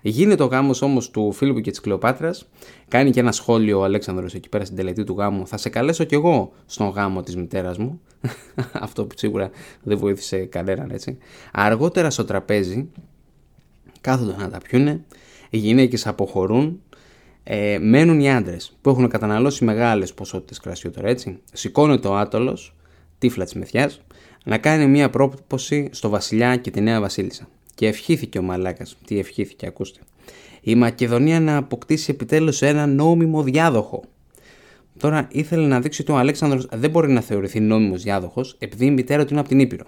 Γίνεται 0.03 0.43
ο 0.43 0.47
γάμος 0.47 0.83
όμως 0.83 1.11
του 1.11 1.33
Φίλιππου 1.33 1.61
και 1.61 1.71
της 1.71 1.81
Κλεοπάτρας. 1.81 2.49
Κάνει 2.89 3.11
και 3.11 3.21
ένα 3.21 3.33
σχόλιο 3.33 3.79
ο 3.79 3.85
Αλέξανδρος 3.85 4.35
εκεί 4.35 4.49
πέρα 4.49 4.65
στην 4.65 4.77
τελετή 4.77 5.05
του 5.05 5.15
γάμου. 5.19 5.47
Θα 5.47 5.57
σε 5.57 5.69
καλέσω 5.69 6.05
κι 6.05 6.15
εγώ 6.15 6.53
στον 6.67 6.89
γάμο 6.89 7.23
της 7.23 7.37
μητέρας 7.37 7.79
μου. 7.79 8.01
Αυτό 8.73 9.05
που 9.05 9.15
σίγουρα 9.19 9.51
δεν 9.83 9.99
βοήθησε 9.99 10.45
κανέναν 10.45 10.91
έτσι. 10.91 11.19
Αργότερα 11.53 12.11
στο 12.11 12.25
τραπέζι 12.25 12.89
κάθονται 14.01 14.37
να 14.39 14.51
τα 14.51 14.59
πιούνε. 14.59 15.05
Οι 15.57 15.59
γυναίκες 15.59 16.07
αποχωρούν. 16.07 16.81
Ε, 17.43 17.79
μένουν 17.81 18.21
οι 18.21 18.33
άντρες 18.33 18.77
που 18.81 18.91
έχουν 18.91 19.09
καταναλώσει 19.09 19.65
μεγάλες 19.65 20.15
ποσότητες 20.15 20.59
κρασιού 20.59 20.91
τώρα 20.91 21.09
έτσι. 21.09 21.39
Σηκώνεται 21.53 22.09
ο 22.09 22.17
άτολος, 22.17 22.75
τύφλα 23.19 23.45
της 23.45 23.55
μεθιάς, 23.55 24.01
να 24.45 24.59
κάνει 24.59 24.87
μια 24.87 25.11
πρόποση 25.11 25.89
στο 25.93 26.09
βασιλιά 26.09 26.57
και 26.57 26.71
τη 26.71 26.81
νέα 26.81 27.01
βασίλισσα. 27.01 27.49
Και 27.75 27.87
ευχήθηκε 27.87 28.39
ο 28.39 28.43
Μαλάκας. 28.43 28.97
Τι 29.07 29.19
ευχήθηκε, 29.19 29.67
ακούστε. 29.67 30.01
Η 30.61 30.75
Μακεδονία 30.75 31.41
να 31.41 31.57
αποκτήσει 31.57 32.11
επιτέλους 32.11 32.63
ένα 32.63 32.87
νόμιμο 32.87 33.43
διάδοχο. 33.43 34.03
Τώρα 34.99 35.29
ήθελε 35.31 35.67
να 35.67 35.81
δείξει 35.81 36.03
ότι 36.03 36.13
ο 36.13 36.17
Αλέξανδρος 36.17 36.69
δεν 36.73 36.91
μπορεί 36.91 37.13
να 37.13 37.21
θεωρηθεί 37.21 37.61
νόμιμος 37.61 38.03
διάδοχος 38.03 38.57
επειδή 38.59 38.87
η 38.87 38.91
μητέρα 38.91 39.25
του 39.25 39.31
είναι 39.31 39.41
από 39.41 39.49
την 39.49 39.59
Ήπειρο. 39.59 39.85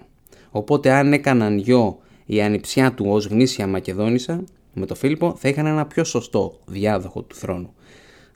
Οπότε 0.49 0.91
αν 0.91 1.13
έκαναν 1.13 1.57
γιο 1.57 1.99
η 2.25 2.41
ανιψιά 2.41 2.93
του 2.93 3.05
ως 3.07 3.25
γνήσια 3.25 3.67
Μακεδόνισσα 3.67 4.43
με 4.73 4.85
τον 4.85 4.97
Φίλιππο 4.97 5.35
θα 5.37 5.49
είχαν 5.49 5.65
ένα 5.65 5.85
πιο 5.85 6.03
σωστό 6.03 6.59
διάδοχο 6.65 7.21
του 7.21 7.35
θρόνου. 7.35 7.73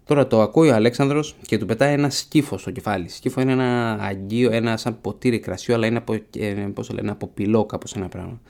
Τώρα 0.05 0.27
το 0.27 0.41
ακούει 0.41 0.69
ο 0.69 0.75
Αλέξανδρος 0.75 1.35
και 1.41 1.57
του 1.57 1.65
πετάει 1.65 1.93
ένα 1.93 2.09
σκύφο 2.09 2.57
στο 2.57 2.71
κεφάλι. 2.71 3.09
Σκύφο 3.09 3.41
είναι 3.41 3.51
ένα 3.51 3.97
αγγείο, 4.01 4.51
ένα 4.51 4.77
σαν 4.77 5.01
ποτήρι 5.01 5.39
κρασιού, 5.39 5.73
αλλά 5.73 5.87
είναι 5.87 5.97
από, 5.97 6.13
ε, 6.13 6.49
πώς 6.73 6.89
λένε, 6.89 7.11
από 7.11 7.27
πυλό 7.27 7.65
κάπως 7.65 7.93
ένα 7.95 8.09
πράγμα 8.09 8.41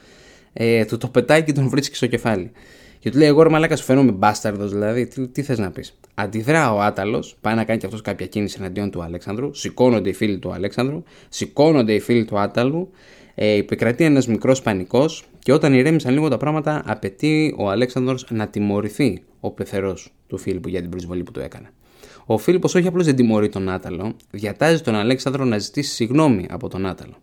ε, 0.53 0.85
του 0.85 0.97
το 0.97 1.07
πετάει 1.07 1.43
και 1.43 1.51
τον 1.51 1.69
βρίσκει 1.69 1.95
στο 1.95 2.07
κεφάλι. 2.07 2.51
Και 2.99 3.11
του 3.11 3.17
λέει: 3.17 3.27
Εγώ 3.27 3.43
ρε 3.43 3.49
Μαλάκα, 3.49 3.75
σου 3.75 3.83
φαίνομαι 3.83 4.11
μπάσταρδος, 4.11 4.71
δηλαδή. 4.71 5.07
Τι, 5.07 5.27
τι 5.27 5.41
θες 5.41 5.57
να 5.57 5.71
πεις. 5.71 5.97
Αντιδρά 6.13 6.73
ο 6.73 6.81
Άταλος, 6.81 7.35
πάει 7.41 7.55
να 7.55 7.63
κάνει 7.63 7.79
και 7.79 7.85
αυτός 7.85 8.01
κάποια 8.01 8.25
κίνηση 8.27 8.57
εναντίον 8.59 8.91
του 8.91 9.03
Αλέξανδρου. 9.03 9.53
Σηκώνονται 9.53 10.09
οι 10.09 10.13
φίλοι 10.13 10.37
του 10.37 10.51
Αλέξανδρου, 10.51 11.03
σηκώνονται 11.29 11.93
οι 11.93 11.99
φίλοι 11.99 12.25
του 12.25 12.39
Άταλου. 12.39 12.91
Ε, 13.35 13.51
επικρατεί 13.51 14.03
ένας 14.03 14.27
μικρός 14.27 14.61
πανικός 14.61 15.23
και 15.39 15.53
όταν 15.53 15.73
ηρέμησαν 15.73 16.13
λίγο 16.13 16.27
τα 16.27 16.37
πράγματα, 16.37 16.83
απαιτεί 16.85 17.55
ο 17.57 17.69
Αλέξανδρος 17.69 18.25
να 18.29 18.47
τιμωρηθεί 18.47 19.23
ο 19.39 19.51
πεθερός 19.51 20.13
του 20.27 20.37
Φίλιππου 20.37 20.69
για 20.69 20.81
την 20.81 20.89
προσβολή 20.89 21.23
που 21.23 21.31
του 21.31 21.39
έκανε. 21.39 21.69
Ο 22.25 22.37
Φίλιππος 22.37 22.75
όχι 22.75 22.87
απλώς 22.87 23.05
δεν 23.05 23.15
τιμωρεί 23.15 23.49
τον 23.49 23.69
Άταλο, 23.69 24.15
διατάζει 24.31 24.81
τον 24.81 24.95
Αλέξανδρο 24.95 25.45
να 25.45 25.57
ζητήσει 25.57 25.93
συγγνώμη 25.93 26.45
από 26.49 26.69
τον 26.69 26.85
Άταλο. 26.85 27.15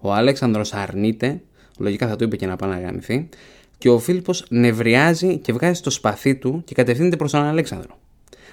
Ο 0.00 0.12
Αλέξανδρος 0.12 0.72
αρνείται 0.72 1.40
Λογικά 1.80 2.08
θα 2.08 2.16
του 2.16 2.24
είπε 2.24 2.36
και 2.36 2.46
να 2.46 2.56
πάει 2.56 2.70
να 2.70 2.80
γαμηθεί. 2.80 3.28
Και 3.78 3.88
ο 3.88 3.98
Φίλιππος 3.98 4.44
νευριάζει 4.48 5.38
και 5.38 5.52
βγάζει 5.52 5.80
το 5.80 5.90
σπαθί 5.90 6.34
του 6.34 6.62
και 6.64 6.74
κατευθύνεται 6.74 7.16
προς 7.16 7.30
τον 7.30 7.42
Αλέξανδρο. 7.42 7.98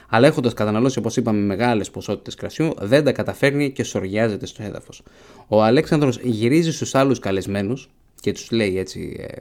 Αλλά 0.08 0.28
έχοντας 0.28 0.54
καταναλώσει, 0.54 1.00
όπως 1.00 1.18
είπαμε, 1.18 1.40
μεγάλες 1.40 1.90
ποσότητες 1.90 2.36
κρασιού, 2.36 2.74
δεν 2.80 3.04
τα 3.04 3.12
καταφέρνει 3.12 3.72
και 3.72 3.84
σοριάζεται 3.84 4.46
στο 4.46 4.64
έδαφος. 4.64 5.04
Ο 5.48 5.64
Αλέξανδρος 5.64 6.20
γυρίζει 6.24 6.72
στους 6.72 6.96
άλλους 6.96 7.20
καλεσμένους 7.20 7.90
και 8.22 8.32
τους 8.32 8.52
λέει 8.52 8.78
έτσι 8.78 9.16
ε, 9.20 9.36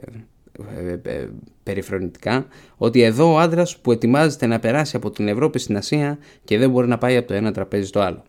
ε, 0.89 0.99
ε, 1.03 1.29
περιφρονητικά 1.63 2.47
ότι 2.77 3.01
εδώ 3.01 3.33
ο 3.33 3.39
άντρας 3.39 3.77
που 3.77 3.91
ετοιμάζεται 3.91 4.45
να 4.45 4.59
περάσει 4.59 4.95
από 4.95 5.09
την 5.09 5.27
Ευρώπη 5.27 5.59
στην 5.59 5.77
Ασία 5.77 6.17
και 6.43 6.57
δεν 6.57 6.69
μπορεί 6.69 6.87
να 6.87 6.97
πάει 6.97 7.17
από 7.17 7.27
το 7.27 7.33
ένα 7.33 7.51
τραπέζι 7.51 7.87
στο 7.87 7.99
άλλο. 7.99 8.23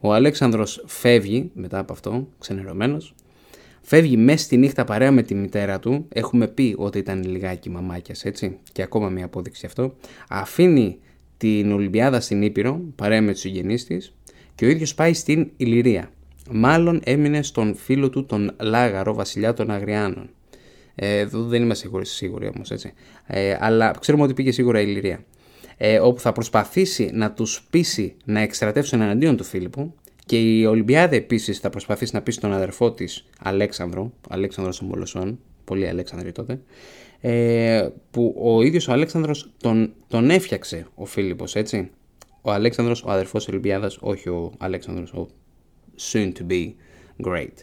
Ο 0.00 0.12
Αλέξανδρος 0.12 0.82
φεύγει 0.86 1.50
μετά 1.54 1.78
από 1.78 1.92
αυτό, 1.92 2.28
ξενερωμένος, 2.38 3.14
φεύγει 3.82 4.16
μέσα 4.16 4.44
στη 4.44 4.56
νύχτα 4.56 4.84
παρέα 4.84 5.10
με 5.10 5.22
τη 5.22 5.34
μητέρα 5.34 5.78
του, 5.78 6.06
έχουμε 6.08 6.48
πει 6.48 6.74
ότι 6.78 6.98
ήταν 6.98 7.24
λιγάκι 7.24 7.70
μαμάκιας 7.70 8.24
έτσι 8.24 8.58
και 8.72 8.82
ακόμα 8.82 9.08
μια 9.08 9.24
απόδειξη 9.24 9.66
αυτό, 9.66 9.94
αφήνει 10.28 10.98
την 11.38 11.72
Ολυμπιάδα 11.72 12.20
στην 12.20 12.42
Ήπειρο 12.42 12.80
παρέα 12.96 13.22
με 13.22 13.32
τους 13.32 13.40
συγγενείς 13.40 13.84
της 13.84 14.14
και 14.54 14.64
ο 14.64 14.68
ίδιος 14.68 14.94
πάει 14.94 15.14
στην 15.14 15.50
Ηλυρία. 15.56 16.10
Μάλλον 16.50 17.00
έμεινε 17.04 17.42
στον 17.42 17.74
φίλο 17.74 18.10
του 18.10 18.26
τον 18.26 18.54
Λάγαρο 18.60 19.14
βασιλιά 19.14 19.54
των 19.54 19.70
Αγριάνων. 19.70 20.30
Ε, 20.94 21.26
δεν 21.26 21.62
είμαστε 21.62 21.84
σίγουροι, 21.84 22.06
σίγουροι 22.06 22.50
όμως 22.54 22.70
έτσι. 22.70 22.92
Ε, 23.26 23.56
αλλά 23.60 23.90
ξέρουμε 24.00 24.22
ότι 24.24 24.34
πήγε 24.34 24.52
σίγουρα 24.52 24.80
η 24.80 24.84
Ηλυρία 24.86 25.24
ε, 25.78 25.98
όπου 25.98 26.20
θα 26.20 26.32
προσπαθήσει 26.32 27.10
να 27.12 27.32
τους 27.32 27.66
πείσει 27.70 28.14
να 28.24 28.40
εκστρατεύσουν 28.40 29.00
εναντίον 29.00 29.36
του 29.36 29.44
Φίλιππου 29.44 29.94
και 30.26 30.58
η 30.58 30.64
Ολυμπιάδα 30.64 31.16
επίσης 31.16 31.58
θα 31.58 31.70
προσπαθήσει 31.70 32.14
να 32.14 32.22
πείσει 32.22 32.40
τον 32.40 32.52
αδερφό 32.52 32.92
της 32.92 33.26
Αλέξανδρο, 33.38 34.12
Αλέξανδρος 34.28 34.78
των 34.78 34.88
Πολωσών, 34.88 35.38
πολύ 35.68 35.88
Αλέξανδροι 35.88 36.32
τότε, 36.32 36.60
ε, 37.20 37.88
που 38.10 38.34
ο 38.42 38.62
ίδιος 38.62 38.88
ο 38.88 38.92
Αλέξανδρος 38.92 39.50
τον, 39.60 39.92
τον 40.08 40.30
έφτιαξε 40.30 40.86
ο 40.94 41.04
Φίλιππος, 41.04 41.54
έτσι. 41.54 41.90
Ο 42.42 42.52
Αλέξανδρος, 42.52 43.02
ο 43.02 43.10
αδερφός 43.10 43.48
Ολυμπιάδας, 43.48 43.98
όχι 44.00 44.28
ο 44.28 44.52
Αλέξανδρος, 44.58 45.12
ο 45.12 45.28
soon 46.12 46.32
to 46.32 46.52
be 46.52 46.72
great. 47.24 47.54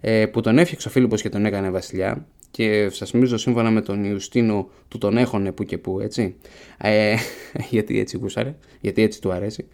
Ε, 0.00 0.26
που 0.26 0.40
τον 0.40 0.58
έφτιαξε 0.58 0.88
ο 0.88 0.90
Φίλιππος 0.90 1.22
και 1.22 1.28
τον 1.28 1.44
έκανε 1.44 1.70
βασιλιά 1.70 2.26
και 2.50 2.88
σας 2.90 3.10
θυμίζω 3.10 3.36
σύμφωνα 3.36 3.70
με 3.70 3.80
τον 3.80 4.04
Ιουστίνο 4.04 4.68
του 4.88 4.98
τον 4.98 5.16
έχωνε 5.16 5.52
που 5.52 5.64
και 5.64 5.78
που 5.78 6.00
έτσι 6.00 6.34
ε, 6.78 7.14
γιατί 7.70 7.98
έτσι 7.98 8.16
γούσαρε, 8.16 8.54
γιατί 8.80 9.02
έτσι 9.02 9.20
του 9.20 9.32
αρέσει 9.32 9.66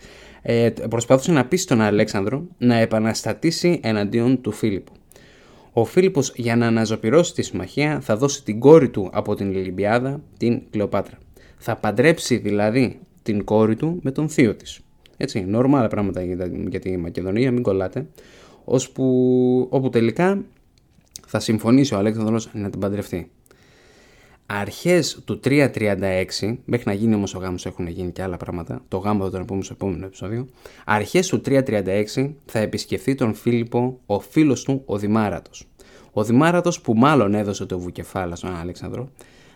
ε, 0.43 0.71
προσπαθούσε 0.91 1.33
να 1.33 1.47
πείσει 1.47 1.67
τον 1.67 1.81
Αλέξανδρο 1.81 2.47
να 2.59 2.75
επαναστατήσει 2.77 3.81
εναντίον 3.83 4.41
του 4.41 4.53
Φίλιππου. 4.53 4.93
Ο 5.79 5.85
Φίλιππος 5.85 6.33
για 6.37 6.57
να 6.57 6.67
αναζωπυρώσει 6.67 7.35
τη 7.35 7.43
συμμαχία 7.43 8.01
θα 8.01 8.17
δώσει 8.17 8.45
την 8.45 8.61
κόρη 8.61 8.89
του 8.89 9.11
από 9.13 9.35
την 9.35 9.53
Λιμπιάδα, 9.53 10.21
την 10.37 10.63
Κλεοπάτρα. 10.71 11.19
Θα 11.59 11.77
παντρέψει 11.77 12.37
δηλαδή 12.37 13.01
την 13.23 13.45
κόρη 13.45 13.77
του 13.77 13.99
με 14.03 14.11
τον 14.11 14.29
θείο 14.29 14.55
της. 14.55 14.81
Έτσι, 15.17 15.45
νορμάλα 15.45 15.89
πράγματα 15.89 16.23
για 16.69 16.81
τη 16.81 16.97
Μακεδονία, 16.97 17.53
μην 17.53 17.63
κολλάτε. 17.63 18.07
Ώσπου, 18.65 19.67
όπου 19.71 19.89
τελικά 19.89 20.45
θα 21.27 21.41
συμφωνήσει 21.41 21.95
ο 21.95 21.99
Αλέξανδρος 21.99 22.49
να 22.53 22.71
την 22.71 22.81
παντρευτεί. 22.81 23.31
Αρχές 24.50 25.23
του 25.25 25.40
336, 25.45 26.57
μέχρι 26.64 26.83
να 26.85 26.93
γίνει 26.93 27.14
όμως 27.14 27.35
ο 27.35 27.38
γάμος 27.38 27.67
έχουν 27.67 27.87
γίνει 27.87 28.12
και 28.12 28.23
άλλα 28.23 28.37
πράγματα, 28.37 28.83
το 28.88 28.97
γάμο 28.97 29.25
θα 29.25 29.31
τον 29.31 29.45
πούμε 29.45 29.62
στο 29.62 29.73
επόμενο 29.73 30.07
επεισόδιο, 30.07 30.49
αρχές 30.85 31.28
του 31.28 31.43
336 31.45 32.31
θα 32.47 32.59
επισκεφθεί 32.59 33.14
τον 33.14 33.35
Φίλιππο 33.35 34.00
ο 34.07 34.21
φίλος 34.21 34.62
του 34.62 34.83
ο 34.87 34.99
Δημάρατος. 34.99 35.69
Ο 36.12 36.25
Δημάρατος 36.25 36.81
που 36.81 36.95
μάλλον 36.95 37.35
έδωσε 37.35 37.67
το 37.67 37.78
βουκεφάλα 37.78 38.37
στον 38.37 38.57
Αλέξανδρο, 38.57 39.09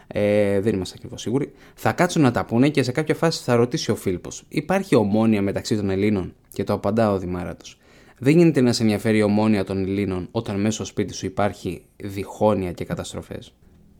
ε, 0.06 0.61
δεν 0.61 0.75
είμαστε 0.75 0.94
ακριβώς 0.96 1.20
σίγουροι, 1.20 1.52
θα 1.75 1.92
κάτσουν 1.92 2.22
να 2.22 2.30
τα 2.30 2.44
πούνε 2.44 2.68
και 2.68 2.82
σε 2.82 2.92
κάποια 2.92 3.14
φάση 3.14 3.42
θα 3.42 3.54
ρωτήσει 3.54 3.90
ο 3.90 3.96
Φίλιππος, 3.96 4.44
υπάρχει 4.49 4.94
ομόνια 4.94 5.42
μεταξύ 5.42 5.76
των 5.76 5.90
Ελλήνων; 5.90 6.34
Και 6.52 6.64
το 6.64 6.72
απαντά 6.72 7.12
ο 7.12 7.18
Δημάρατος. 7.18 7.78
Δεν 8.18 8.37
γίνεται 8.37 8.61
να 8.61 8.72
σε 8.72 8.82
ενδιαφέρει 8.82 9.18
η 9.18 9.22
ομόνια 9.22 9.64
των 9.64 9.78
Ελλήνων 9.78 10.28
όταν 10.30 10.61
μέσα 10.61 10.75
στο 10.75 10.84
σπίτι 10.84 11.14
σου 11.14 11.26
υπάρχει 11.26 11.82
διχόνοια 11.96 12.72
και 12.72 12.84
καταστροφές. 12.84 13.52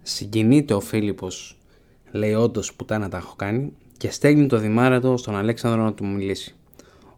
Συγκινείται 0.03 0.75
ο 0.75 0.81
Φίλιππος, 0.81 1.59
λέει 2.11 2.35
όντως 2.35 2.75
πουτάνα 2.75 3.09
τα 3.09 3.17
έχω 3.17 3.35
κάνει 3.37 3.73
και 3.97 4.11
στέλνει 4.11 4.47
το 4.47 4.59
δημάρατο 4.59 5.17
στον 5.17 5.37
Αλέξανδρο 5.37 5.83
να 5.83 5.95
του 5.95 6.07
μιλήσει. 6.07 6.55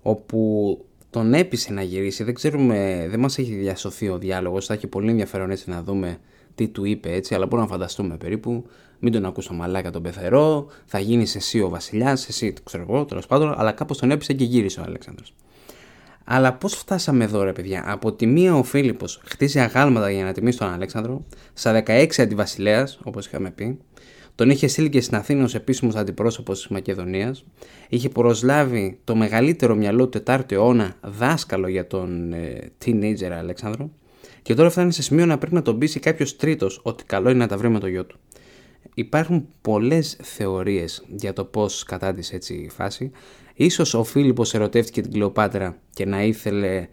Όπου 0.03 0.79
τον 1.11 1.35
έπεισε 1.35 1.73
να 1.73 1.83
γυρίσει, 1.83 2.25
δεν 2.25 2.35
ξέρουμε, 2.35 3.07
δεν 3.11 3.21
μας 3.21 3.38
έχει 3.38 3.55
διασωθεί 3.55 4.09
ο 4.09 4.19
διάλογος, 4.19 4.67
θα 4.67 4.75
έχει 4.75 4.87
πολύ 4.87 5.11
ενδιαφέρον 5.11 5.50
έτσι 5.50 5.71
να 5.71 5.83
δούμε 5.83 6.19
τι 6.55 6.69
του 6.69 6.85
είπε 6.85 7.12
έτσι, 7.12 7.35
αλλά 7.35 7.47
μπορούμε 7.47 7.69
να 7.69 7.73
φανταστούμε 7.73 8.17
περίπου. 8.17 8.67
Μην 8.99 9.12
τον 9.12 9.25
ακούσω 9.25 9.55
μαλάκα 9.55 9.91
τον 9.91 10.03
πεθερό, 10.03 10.67
θα 10.85 10.99
γίνεις 10.99 11.35
εσύ 11.35 11.61
ο 11.61 11.69
βασιλιάς, 11.69 12.29
εσύ 12.29 12.53
το 12.53 12.62
ξέρω 12.62 12.87
εγώ, 12.88 13.05
τέλος 13.05 13.26
πάντων, 13.26 13.55
αλλά 13.57 13.73
κάπως 13.73 13.99
τον 13.99 14.11
έπεισε 14.11 14.33
και 14.33 14.45
γύρισε 14.45 14.81
ο 14.81 14.83
Αλέξανδρος. 14.87 15.35
Αλλά 16.25 16.52
πώς 16.52 16.75
φτάσαμε 16.75 17.25
εδώ, 17.25 17.43
ρε 17.43 17.52
παιδιά; 17.52 17.85
Από 17.87 18.12
τη 18.12 18.26
μία 18.26 18.54
ο 18.54 18.62
Φίλιππος 18.62 19.21
χτίζει 19.25 19.61
αγάλματα 19.61 20.11
για 20.11 20.25
να 20.25 20.33
τιμήσει 20.33 20.59
τον 20.59 20.73
Αλέξανδρο, 20.73 21.25
στα 21.52 21.83
16 21.87 22.07
αντιβασιλέας, 22.19 22.99
όπως 23.02 23.26
είχαμε 23.26 23.50
πει, 23.50 23.78
τον 24.35 24.50
είχε 24.50 24.66
στείλει 24.66 24.88
και 24.88 25.00
στην 25.00 25.16
Αθήνα 25.16 25.45
ως 25.45 25.54
επίσημος 25.54 25.95
αντιπρόσωπος 25.95 26.59
της 26.59 26.69
Μακεδονίας, 26.69 27.45
είχε 27.88 28.09
προσλάβει 28.09 28.99
το 29.04 29.14
μεγαλύτερο 29.16 29.75
μυαλό 29.75 30.09
του 30.09 30.23
4ου 30.26 30.52
αιώνα 30.52 30.97
δάσκαλο 31.00 31.69
για 31.69 31.87
τον 31.87 32.33
ε, 32.33 32.73
teenager 32.85 33.31
Αλέξανδρο, 33.38 33.90
και 34.43 34.54
τώρα 34.54 34.71
φτάνει 34.71 34.93
σε 34.93 35.02
σημείο 35.02 35.26
να 35.26 35.38
πρέπει 35.38 35.54
να 35.54 35.62
τον 35.62 35.78
πείσει 35.78 36.00
κάποιος 36.00 36.37
τρίτος 36.37 36.81
ότι 36.83 37.04
καλό 37.04 37.31
είναι 37.31 37.38
να 37.38 37.47
τα 37.47 37.57
βρει 37.57 37.69
με 37.69 37.78
το 37.78 37.87
γιο 37.87 38.04
του. 38.04 38.19
Υπάρχουν 38.95 39.49
πολλές 39.61 40.19
θεωρίες 40.23 41.04
για 41.16 41.33
το 41.33 41.45
πώς 41.45 41.83
κατάντησε 41.83 42.35
έτσι 42.35 42.54
η 42.54 42.69
φάση 42.69 43.11
Ίσως 43.55 43.95
ο 43.95 44.05
Φίλιππος 44.05 44.55
ερωτεύτηκε 44.55 45.01
την 45.01 45.13
Κλεοπάτρα 45.13 45.77
και 45.95 46.07
να 46.07 46.23
ήθελε 46.23 46.87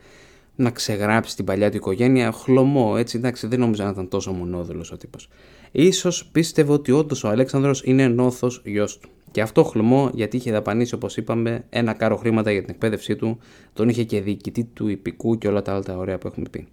να 0.56 0.70
ξεγράψει 0.70 1.36
την 1.36 1.46
παλιά 1.46 1.72
του 1.72 1.78
οικογένεια. 1.78 2.32
Χλωμό, 2.32 2.94
έτσι, 2.98 3.18
εντάξει, 3.18 3.48
δεν 3.48 3.60
νόμιζα 3.60 3.84
να 3.84 3.90
ήταν 3.90 4.08
τόσο 4.08 4.32
μονόδουλος 4.32 4.92
ο 4.92 4.98
τύπος. 4.98 5.30
Ίσως 5.72 6.26
πίστευε 6.32 6.72
ότι 6.72 6.92
όντως 6.92 7.24
ο 7.24 7.30
Αλέξανδρος 7.30 7.82
είναι 7.86 8.08
νόθος 8.08 8.62
γιος 8.66 8.98
του. 8.98 9.10
Και 9.32 9.42
αυτό 9.42 9.64
χλωμό 9.64 10.10
γιατί 10.14 10.38
είχε 10.38 10.52
δαπανίσει, 10.52 10.96
όπως 10.96 11.18
είπαμε, 11.18 11.64
ένα 11.70 11.94
κάρο 11.94 12.16
χρήματα 12.18 12.52
για 12.52 12.62
την 12.62 12.70
εκπαίδευσή 12.70 13.16
του, 13.16 13.40
τον 13.74 13.90
είχε 13.90 14.04
και 14.04 14.22
διοικητή 14.22 14.64
του 14.64 14.88
υπηκού 14.88 15.38
και 15.38 15.48
όλα 15.48 15.62
τα 15.62 15.72
άλλα 15.72 15.84
τα 15.84 15.98
ωραία 15.98 16.18
που 16.18 16.28
έχουμε 16.28 16.46
πει. 16.52 16.68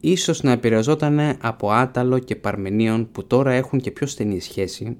Ίσως 0.00 0.42
να 0.42 0.52
επηρεαζόταν 0.52 1.36
από 1.40 1.70
Άταλο 1.70 2.18
και 2.18 2.36
Παρμενίων 2.36 3.08
που 3.12 3.26
τώρα 3.26 3.52
έχουν 3.52 3.80
και 3.80 3.90
πιο 3.90 4.06
στενή 4.06 4.40
σχέση 4.40 4.96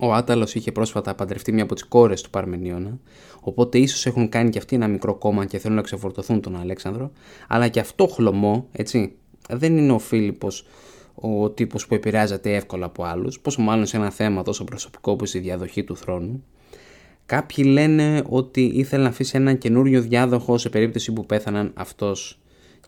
ο 0.00 0.12
Άταλος 0.12 0.54
είχε 0.54 0.72
πρόσφατα 0.72 1.14
παντρευτεί 1.14 1.52
μια 1.52 1.62
από 1.62 1.74
τις 1.74 1.84
κόρες 1.84 2.22
του 2.22 2.30
Παρμενίωνα, 2.30 2.98
οπότε 3.40 3.78
ίσως 3.78 4.06
έχουν 4.06 4.28
κάνει 4.28 4.50
και 4.50 4.58
αυτοί 4.58 4.76
ένα 4.76 4.88
μικρό 4.88 5.14
κόμμα 5.14 5.46
και 5.46 5.58
θέλουν 5.58 5.76
να 5.76 5.82
ξεφορτωθούν 5.82 6.40
τον 6.40 6.56
Αλέξανδρο, 6.56 7.10
αλλά 7.48 7.68
και 7.68 7.80
αυτό 7.80 8.06
χλωμό, 8.06 8.68
έτσι, 8.72 9.12
δεν 9.48 9.76
είναι 9.76 9.92
ο 9.92 9.98
Φίλιππος 9.98 10.66
ο 11.14 11.50
τύπος 11.50 11.86
που 11.86 11.94
επηρεάζεται 11.94 12.54
εύκολα 12.54 12.86
από 12.86 13.04
άλλους, 13.04 13.40
πόσο 13.40 13.62
μάλλον 13.62 13.86
σε 13.86 13.96
ένα 13.96 14.10
θέμα 14.10 14.42
τόσο 14.42 14.64
προσωπικό 14.64 15.12
όπω 15.12 15.24
η 15.32 15.38
διαδοχή 15.38 15.84
του 15.84 15.96
θρόνου. 15.96 16.44
Κάποιοι 17.26 17.64
λένε 17.68 18.22
ότι 18.28 18.64
ήθελε 18.64 19.02
να 19.02 19.08
αφήσει 19.08 19.36
έναν 19.36 19.58
καινούριο 19.58 20.00
διάδοχο 20.00 20.58
σε 20.58 20.68
περίπτωση 20.68 21.12
που 21.12 21.26
πέθαναν 21.26 21.72
αυτός 21.74 22.39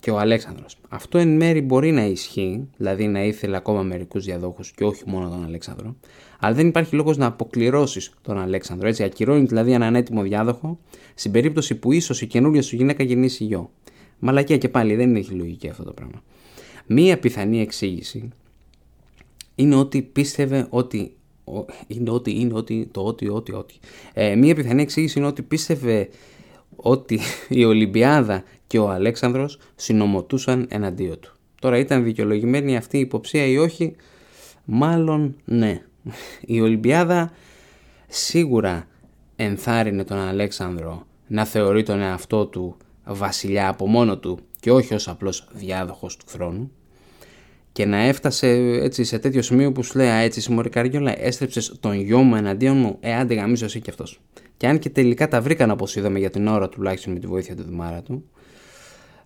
και 0.02 0.10
ο 0.10 0.18
Αλέξανδρος. 0.18 0.76
Αυτό 0.88 1.18
εν 1.18 1.36
μέρη 1.36 1.60
μπορεί 1.60 1.92
να 1.92 2.04
ισχύει, 2.04 2.68
δηλαδή 2.76 3.06
να 3.06 3.24
ήθελε 3.24 3.56
ακόμα 3.56 3.82
μερικούς 3.82 4.24
διαδόχους 4.24 4.72
και 4.72 4.84
όχι 4.84 5.02
μόνο 5.06 5.28
τον 5.28 5.44
Αλέξανδρο, 5.44 5.96
αλλά 6.38 6.54
δεν 6.54 6.66
υπάρχει 6.66 6.94
λόγος 6.94 7.16
να 7.16 7.26
αποκληρώσεις 7.26 8.12
τον 8.22 8.38
Αλέξανδρο. 8.38 8.88
Έτσι, 8.88 9.02
ακυρώνει 9.02 9.44
δηλαδή 9.44 9.72
έναν 9.72 9.94
έτοιμο 9.94 10.22
διάδοχο 10.22 10.78
στην 11.14 11.30
περίπτωση 11.30 11.74
που 11.74 11.92
ίσως 11.92 12.22
η 12.22 12.26
καινούργια 12.26 12.62
σου 12.62 12.76
γυναίκα 12.76 13.02
γεννήσει 13.02 13.44
γιο. 13.44 13.70
Μαλακία 14.18 14.58
και 14.58 14.68
πάλι 14.68 14.94
δεν 14.94 15.16
έχει 15.16 15.32
λογική 15.32 15.68
αυτό 15.68 15.82
το 15.84 15.92
πράγμα. 15.92 16.22
Μία 16.86 17.18
πιθανή 17.18 17.60
εξήγηση 17.60 18.28
είναι 19.54 19.74
ότι 19.74 20.02
πίστευε 20.02 20.66
ότι. 20.70 21.16
Είναι 21.86 22.10
ότι, 22.10 22.40
είναι 22.40 22.54
ότι, 22.54 22.88
το 22.92 23.00
ότι, 23.00 23.28
ότι, 23.28 23.52
ότι. 23.52 23.74
Ε, 24.12 24.36
μία 24.36 24.54
πιθανή 24.54 24.82
εξήγηση 24.82 25.18
είναι 25.18 25.28
ότι 25.28 25.42
πίστευε 25.42 26.08
ότι 26.76 27.20
η 27.48 27.64
Ολυμπιάδα 27.64 28.44
και 28.72 28.78
ο 28.78 28.90
Αλέξανδρος 28.90 29.58
συνομωτούσαν 29.74 30.66
εναντίον 30.70 31.20
του. 31.20 31.36
Τώρα 31.60 31.78
ήταν 31.78 32.04
δικαιολογημένη 32.04 32.76
αυτή 32.76 32.96
η 32.96 33.00
υποψία 33.00 33.46
ή 33.46 33.58
όχι, 33.58 33.96
μάλλον 34.64 35.36
ναι. 35.44 35.82
Η 36.40 36.60
Ολυμπιάδα 36.60 37.32
σίγουρα 38.08 38.86
ενθάρρυνε 39.36 40.04
τον 40.04 40.18
Αλέξανδρο 40.18 41.06
να 41.26 41.44
θεωρεί 41.44 41.82
τον 41.82 42.00
εαυτό 42.00 42.46
του 42.46 42.76
βασιλιά 43.04 43.68
από 43.68 43.86
μόνο 43.86 44.18
του 44.18 44.38
και 44.60 44.70
όχι 44.72 44.94
ως 44.94 45.08
απλός 45.08 45.48
διάδοχος 45.52 46.16
του 46.16 46.24
θρόνου 46.28 46.70
και 47.72 47.86
να 47.86 47.96
έφτασε 47.96 48.48
έτσι 48.82 49.04
σε 49.04 49.18
τέτοιο 49.18 49.42
σημείο 49.42 49.72
που 49.72 49.82
σου 49.82 49.98
λέει 49.98 50.24
έτσι 50.24 50.40
συμμορή 50.40 50.68
Καριόλα 50.68 51.22
έστρεψες 51.22 51.76
τον 51.80 51.94
γιο 51.94 52.18
μου 52.18 52.36
εναντίον 52.36 52.76
μου 52.76 52.96
ε 53.00 53.14
άντε 53.14 53.34
γαμίσω 53.34 53.64
εσύ 53.64 53.80
και 53.80 53.90
αυτός 53.90 54.20
και 54.56 54.66
αν 54.66 54.78
και 54.78 54.90
τελικά 54.90 55.28
τα 55.28 55.40
βρήκαν 55.40 55.70
όπως 55.70 55.96
είδαμε 55.96 56.18
για 56.18 56.30
την 56.30 56.46
ώρα 56.46 56.68
τουλάχιστον 56.68 57.12
με 57.12 57.18
τη 57.18 57.26
βοήθεια 57.26 57.56
του 57.56 57.62
Δημάρα 57.62 58.02
του 58.02 58.24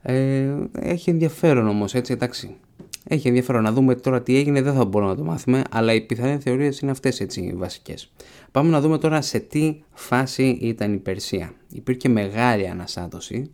ε, 0.08 0.54
έχει 0.72 1.10
ενδιαφέρον 1.10 1.68
όμως 1.68 1.94
έτσι 1.94 2.12
εντάξει 2.12 2.56
Έχει 3.04 3.28
ενδιαφέρον 3.28 3.62
να 3.62 3.72
δούμε 3.72 3.94
τώρα 3.94 4.22
τι 4.22 4.36
έγινε, 4.36 4.62
δεν 4.62 4.74
θα 4.74 4.84
μπορούμε 4.84 5.10
να 5.10 5.16
το 5.16 5.24
μάθουμε, 5.24 5.62
αλλά 5.70 5.94
οι 5.94 6.00
πιθανές 6.00 6.42
θεωρίες 6.42 6.78
είναι 6.78 6.90
αυτές 6.90 7.20
έτσι 7.20 7.40
οι 7.40 7.52
βασικές. 7.56 8.12
Πάμε 8.50 8.70
να 8.70 8.80
δούμε 8.80 8.98
τώρα 8.98 9.20
σε 9.20 9.38
τι 9.38 9.82
φάση 9.92 10.58
ήταν 10.60 10.92
η 10.92 10.96
Περσία. 10.96 11.52
Υπήρχε 11.72 12.08
μεγάλη 12.08 12.68
αναστάτωση. 12.68 13.50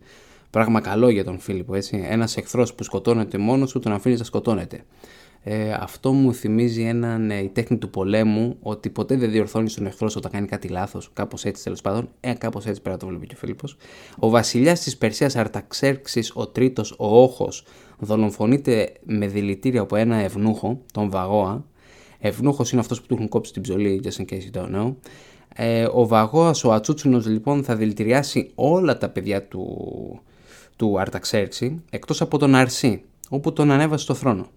Πράγμα 0.49 0.81
καλό 0.81 1.09
για 1.09 1.23
τον 1.23 1.39
Φίλιππο, 1.39 1.75
έτσι. 1.75 2.05
Ένας 2.09 2.37
εχθρός 2.37 2.73
που 2.73 2.83
σκοτώνεται 2.83 3.37
μόνος 3.37 3.71
του, 3.71 3.79
τον 3.79 3.91
αφήνεις 3.91 4.19
να 4.19 4.25
σκοτώνεται. 4.25 4.83
Ε, 5.45 5.71
αυτό 5.71 6.11
μου 6.11 6.33
θυμίζει 6.33 6.83
έναν, 6.83 7.31
ε, 7.31 7.39
η 7.39 7.49
τέχνη 7.49 7.77
του 7.77 7.89
πολέμου 7.89 8.57
ότι 8.61 8.89
ποτέ 8.89 9.15
δεν 9.15 9.31
διορθώνεις 9.31 9.73
τον 9.73 9.85
εχθρό 9.85 10.09
όταν 10.15 10.31
κάνει 10.31 10.47
κάτι 10.47 10.67
λάθος. 10.67 11.09
Κάπως 11.13 11.45
έτσι 11.45 11.63
τέλος 11.63 11.81
πάντων. 11.81 12.09
Ε, 12.19 12.33
κάπως 12.33 12.65
έτσι 12.65 12.81
πέρα 12.81 12.97
το 12.97 13.07
βλέπει 13.07 13.27
και 13.27 13.33
ο 13.35 13.37
Φίλιππος. 13.37 13.77
Ο 14.19 14.29
βασιλιάς 14.29 14.79
της 14.79 14.97
Περσίας 14.97 15.35
Αρταξέρξης, 15.35 16.31
ο 16.35 16.47
τρίτος, 16.47 16.91
ο 16.97 17.21
Όχος, 17.21 17.65
δολοφονείται 17.99 18.93
με 19.03 19.27
δηλητήρια 19.27 19.81
από 19.81 19.95
ένα 19.95 20.15
ευνούχο, 20.15 20.81
τον 20.93 21.09
Βαγόα. 21.09 21.65
Ευνούχος 22.19 22.71
είναι 22.71 22.81
αυτός 22.81 23.01
που 23.01 23.07
του 23.07 23.13
έχουν 23.13 23.27
κόψει 23.27 23.53
την 23.53 23.61
ψωλή, 23.61 24.01
just 24.03 24.21
in 24.21 24.25
case 24.33 24.55
you 24.55 24.61
don't 24.61 24.75
know. 24.75 24.95
Ε, 25.55 25.87
ο 25.93 26.07
Βαγόας, 26.07 26.63
ο 26.63 26.71
Ατσούτσινο 26.71 27.21
λοιπόν, 27.25 27.63
θα 27.63 27.75
δηλητηριάσει 27.75 28.51
όλα 28.55 28.97
τα 28.97 29.09
παιδιά 29.09 29.43
του, 29.47 29.67
του 30.75 30.99
Αρταξέρξη 30.99 31.81
εκτός 31.89 32.21
από 32.21 32.37
τον 32.37 32.55
Αρσί, 32.55 33.03
όπου 33.29 33.53
τον 33.53 33.71
ανέβασε 33.71 34.03
στο 34.03 34.13
θρόνο. 34.13 34.47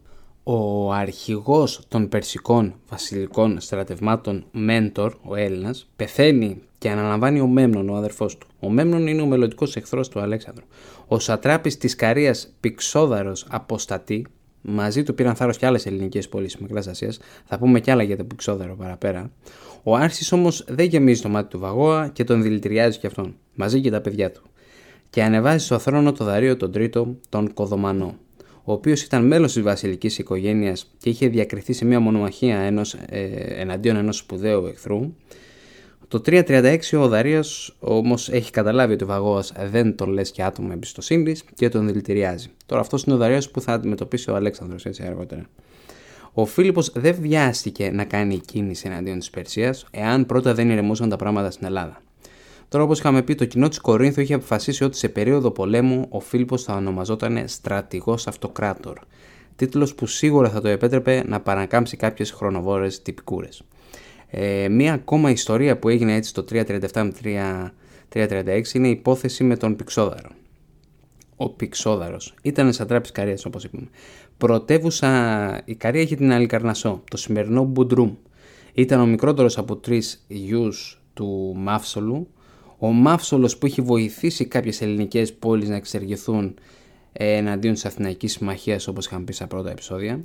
Ο 0.49 0.93
αρχηγός 0.93 1.81
των 1.89 2.09
περσικών 2.09 2.75
βασιλικών 2.89 3.61
στρατευμάτων 3.61 4.45
Μέντορ, 4.53 5.15
ο 5.23 5.35
Έλληνας, 5.35 5.89
πεθαίνει 5.97 6.63
και 6.79 6.91
αναλαμβάνει 6.91 7.41
ο 7.41 7.47
Μέμνον, 7.47 7.89
ο 7.89 7.95
αδερφός 7.95 8.39
του. 8.39 8.47
Ο 8.61 8.71
Μέμνον 8.71 9.07
είναι 9.07 9.23
ο 9.23 9.27
μελλοντικός 9.27 9.77
εχθρός 9.77 10.09
του 10.09 10.21
Αλέξανδρου. 10.21 10.65
Ο 11.07 11.19
σατράπης 11.19 11.77
της 11.79 11.97
Καρίας 11.97 12.55
Πυξόδαρος 12.61 13.47
Αποστατή, 13.51 14.27
μαζί 14.63 15.03
του 15.03 15.15
πήραν 15.15 15.35
θάρρος 15.35 15.57
και 15.57 15.67
άλλες 15.67 15.87
ελληνικές 15.87 16.29
πόλεις 16.29 16.53
της 16.53 16.61
Μικράς 16.61 16.87
Ασίας, 16.87 17.19
θα 17.45 17.59
πούμε 17.59 17.81
κι 17.81 17.91
άλλα 17.91 18.03
για 18.03 18.17
το 18.17 18.25
Πυξόδαρο 18.25 18.77
παραπέρα. 18.77 19.31
Ο 19.83 19.95
Άρσης 19.95 20.33
όμως 20.33 20.65
δεν 20.69 20.87
γεμίζει 20.87 21.23
το 21.23 21.29
μάτι 21.29 21.49
του 21.49 21.59
Βαγόα 21.59 22.09
και 22.09 22.25
τον 22.25 22.43
δηλητηριάζει 22.43 22.99
κι 22.99 23.07
αυτόν, 23.07 23.37
μαζί 23.55 23.81
και 23.81 23.91
τα 23.91 24.01
παιδιά 24.01 24.33
του. 24.33 24.43
Και 25.11 25.23
ανεβάζει 25.23 25.65
στο 25.65 25.79
θρόνο 25.79 26.13
το 26.13 26.25
Δαρίο 26.25 26.57
τον 26.57 26.73
Τρίτο, 26.73 27.17
τον 27.29 27.55
Κοδομανό 27.55 28.15
ο 28.69 28.73
οποίος 28.73 29.03
ήταν 29.03 29.27
μέλος 29.27 29.53
της 29.53 29.63
βασιλικής 29.63 30.19
οικογένειας 30.19 30.93
και 30.99 31.11
είχε 31.11 31.29
διακριθεί 31.29 31.73
σε 31.73 31.85
μια 31.85 32.01
μονομαχία 32.01 32.59
ενός, 32.59 32.95
ε, 32.95 33.25
εναντίον 33.61 33.97
ενός 33.97 34.17
σπουδαίου 34.17 34.67
εχθρού. 34.67 35.15
Το 36.09 36.21
336 36.21 36.97
ο 36.97 37.09
Δαρίας 37.09 37.75
όμως 37.79 38.29
έχει 38.29 38.51
καταλάβει 38.51 38.93
ότι 38.93 39.05
ο 39.05 39.07
Βαγόας 39.07 39.53
δεν 39.71 39.97
τον 39.97 40.11
λες 40.11 40.31
και 40.31 40.43
άτομο 40.43 40.69
εμπιστοσύνης 40.73 41.45
και 41.55 41.69
τον 41.69 41.87
δηλητηριάζει. 41.87 42.49
Τώρα 42.67 42.81
αυτός 42.81 43.03
είναι 43.03 43.15
ο 43.15 43.19
Δαρίας 43.19 43.51
που 43.51 43.61
θα 43.61 43.73
αντιμετωπίσει 43.73 44.31
ο 44.31 44.35
Αλέξανδρος 44.35 44.87
έτσι 44.87 45.03
αργότερα. 45.03 45.47
Ο 46.33 46.45
Φίλιππος 46.45 46.93
δεν 46.95 47.17
βιάστηκε 47.21 47.91
να 47.91 48.05
κάνει 48.05 48.39
κίνηση 48.39 48.89
εναντίον 48.89 49.19
της 49.19 49.31
Περσίας 49.31 49.87
εάν 49.91 50.27
πρώτα 50.27 50.55
δεν 50.55 50.71
ηρεμούσαν 50.71 51.09
τα 51.09 51.17
πράγματα 51.17 51.51
στην 51.51 51.67
Ελλάδα. 51.67 52.01
Τώρα, 52.69 52.85
όπω 52.85 52.93
είχαμε 52.93 53.23
πει, 53.23 53.35
το 53.35 53.45
κοινό 53.45 53.69
της 53.69 53.79
Κορίνθου 53.81 54.21
είχε 54.21 54.35
αποφασίσει 54.35 54.85
ότι 54.85 54.97
σε 54.97 55.09
περίοδο 55.09 55.51
πολέμου 55.51 56.07
ο 56.09 56.21
Φίλιππος 56.21 56.63
θα 56.63 56.75
ονομαζόταν 56.75 57.49
Στρατηγός 57.49 58.27
Αυτοκράτορ. 58.27 58.99
Τίτλος 59.57 59.95
που 59.95 60.07
σίγουρα 60.07 60.51
θα 60.51 60.61
το 60.61 60.69
επέτρεπε 60.69 61.25
να 61.27 61.41
παρακάμψει 61.41 61.97
κάποιες 61.97 62.31
χρονοβόρες 62.31 63.03
τυπικούρες. 63.03 63.63
Ε, 64.31 64.69
μία 64.69 64.93
ακόμα 64.93 65.31
ιστορία 65.31 65.79
που 65.79 65.89
έγινε 65.89 66.15
έτσι 66.15 66.35
το 66.35 66.45
337 66.51 67.03
με 67.03 67.13
336 68.13 68.75
είναι 68.75 68.89
η 68.89 68.91
υπόθεση 68.91 69.45
με 69.45 69.57
τον 69.57 69.77
Πυξόδαρο. 69.77 70.29
Ο 71.37 71.49
Πυξόδαρος 71.49 72.35
ήταν 72.43 72.73
σατράπη 72.73 73.13
Καρίας, 73.13 73.45
όπως 73.45 73.65
είπαμε. 73.65 73.89
Πρωτεύουσα 74.37 75.63
η 75.65 75.75
Καρία 75.75 76.01
είχε 76.01 76.17
την 76.17 76.33
Αλικαρνασό, 76.33 77.03
το 77.11 77.17
σημερινό 77.17 77.65
Μπουντρούμ. 77.65 78.15
Ήταν 78.73 79.01
ο 79.01 79.07
μικρότερος 79.07 79.59
από 79.59 79.77
τρεις 79.77 80.25
γιους 80.29 81.03
του 81.15 81.53
Μάφσολου 81.57 82.29
ο 82.79 82.87
Μαύσολος 82.87 83.59
που 83.59 83.67
έχει 83.67 83.81
βοηθήσει 83.81 84.45
κάποιες 84.45 84.81
ελληνικές 84.81 85.33
πόλεις 85.33 85.69
να 85.69 85.77
εξεργηθούν 85.77 86.55
ε, 87.13 87.37
εναντίον 87.37 87.75
της 87.75 87.85
Αθηναϊκής 87.85 88.33
Συμμαχίας 88.33 88.87
όπως 88.87 89.07
είχαμε 89.07 89.25
πει 89.25 89.33
στα 89.33 89.47
πρώτα 89.47 89.71
επεισόδια. 89.71 90.23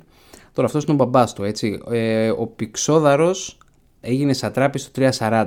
Τώρα 0.52 0.66
αυτός 0.66 0.84
είναι 0.84 0.92
ο 0.92 0.96
μπαμπάς 0.96 1.32
του 1.32 1.44
έτσι. 1.44 1.82
Ε, 1.90 2.30
ο 2.30 2.46
Πυξόδαρος 2.46 3.58
έγινε 4.00 4.32
σατράπη 4.32 4.78
στο 4.78 4.90
340 5.18 5.46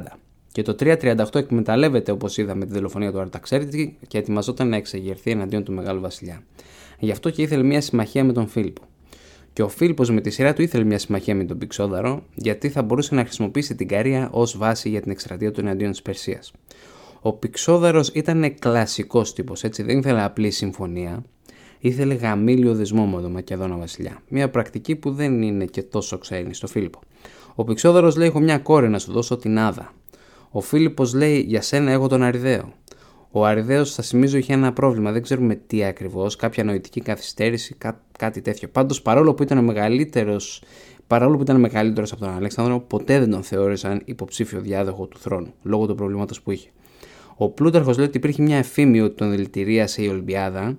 και 0.52 0.62
το 0.62 0.76
338 0.80 1.36
εκμεταλλεύεται 1.36 2.12
όπως 2.12 2.38
είδαμε 2.38 2.66
τη 2.66 2.74
δολοφονία 2.74 3.12
του 3.12 3.20
Αρταξέρτη 3.20 3.98
και 4.08 4.18
ετοιμαζόταν 4.18 4.70
να 4.70 4.76
εξεγερθεί 4.76 5.32
εναντίον 5.32 5.64
του 5.64 5.74
Μεγάλου 5.74 6.02
Βασιλιά. 6.02 6.44
Γι' 7.00 7.12
αυτό 7.12 7.30
και 7.30 7.42
ήθελε 7.42 7.64
μια 7.64 7.82
συμμαχία 7.82 8.24
με 8.24 8.34
τον 8.34 8.48
Φίλιππο. 8.48 8.82
Και 9.54 9.62
ο 9.62 9.68
Φίλιππος 9.68 10.10
με 10.10 10.22
τη 10.22 10.30
σειρά 10.30 10.54
του 10.54 10.62
ήθελε 10.62 10.84
μια 10.84 11.00
συμμαχία 11.00 11.36
με 11.36 11.44
τον 11.44 11.58
Πυξόδαρο 11.58 12.24
γιατί 12.36 12.70
θα 12.70 12.82
μπορούσε 12.84 13.16
να 13.16 13.22
χρησιμοποιήσει 13.24 13.76
την 13.76 13.88
Καρία 13.88 14.30
ως 14.32 14.58
βάση 14.58 14.90
για 14.90 15.02
την 15.02 15.12
εκστρατεία 15.12 15.52
του 15.52 15.60
εναντίον 15.60 15.92
της 15.92 16.02
Περσίας. 16.02 16.54
Ο 17.28 17.34
Πυξόδαρος 17.34 18.10
ήταν 18.14 18.56
κλασικός 18.60 19.34
τύπος, 19.34 19.64
έτσι 19.64 19.84
δεν 19.84 19.98
ήθελε 19.98 20.24
απλή 20.24 20.52
συμφωνία. 20.52 21.24
Ήθελε 21.80 22.14
γαμήλιο 22.14 22.76
δεσμό 22.76 23.06
με 23.06 23.22
τον 23.22 23.32
Μακεδόνα 23.32 23.78
Βασιλιά. 23.78 24.22
Μια 24.28 24.50
πρακτική 24.50 24.96
που 24.96 25.12
δεν 25.12 25.42
είναι 25.42 25.66
και 25.66 25.84
τόσο 25.84 26.18
ξένη 26.18 26.54
στο 26.54 26.68
Φίλιππο. 26.68 27.00
Ο 27.56 27.64
Πυξόδαρος 27.64 28.16
λέει: 28.16 28.28
Έχω 28.28 28.40
μια 28.40 28.58
κόρη 28.58 28.90
να 28.90 29.00
σου 29.00 29.12
δώσω 29.12 29.38
την 29.38 29.60
Άδα. 29.60 29.94
Ο 30.52 30.62
Φίλιππος 30.62 31.14
λέει: 31.14 31.40
Για 31.40 31.62
σένα 31.62 31.92
έχω 31.92 32.08
τον 32.08 32.24
Αριδαίο. 32.24 32.74
Ο 33.32 33.46
Αριδαίος, 33.46 33.94
θα 33.94 34.04
θυμίζω, 34.04 34.38
είχε 34.38 34.54
ένα 34.54 34.74
πρόβλημα. 34.74 35.12
Δεν 35.12 35.22
ξέρουμε 35.22 35.56
τι 35.56 35.84
ακριβώς, 35.84 36.36
κάποια 36.36 36.64
νοητική 36.64 37.02
καθυστέρηση, 37.02 37.76
κά- 37.78 38.02
κάτι 38.18 38.42
τέτοιο. 38.42 38.68
Πάντως, 38.68 39.02
παρόλο 39.02 39.34
που 39.34 39.44
ήταν 39.44 39.64
μεγαλύτερος 39.64 40.64
Παρόλο 41.08 41.36
που 41.36 41.42
ήταν 41.42 41.60
μεγαλύτερος 41.60 42.12
από 42.12 42.22
τον 42.22 42.34
Αλέξανδρο, 42.36 42.80
ποτέ 42.80 43.20
δεν 43.20 43.30
τον 43.30 43.44
θεώρησαν 43.44 44.02
υποψήφιο 44.06 44.60
διάδοχο 44.62 45.06
του 45.06 45.18
θρόνου, 45.18 45.54
λόγω 45.64 45.86
του 45.86 45.96
προβλήματο 45.96 46.36
που 46.44 46.52
είχε. 46.52 46.70
Ο 47.38 47.50
Πλούταρχος 47.50 47.98
λέει 47.98 48.06
ότι 48.06 48.18
υπήρχε 48.18 48.42
μια 48.42 48.58
εφήμη 48.58 49.02
ότι 49.02 49.16
τον 49.16 49.32
δηλητηρίασε 49.32 50.04
η 50.04 50.08
Ολυμπιάδα 50.08 50.78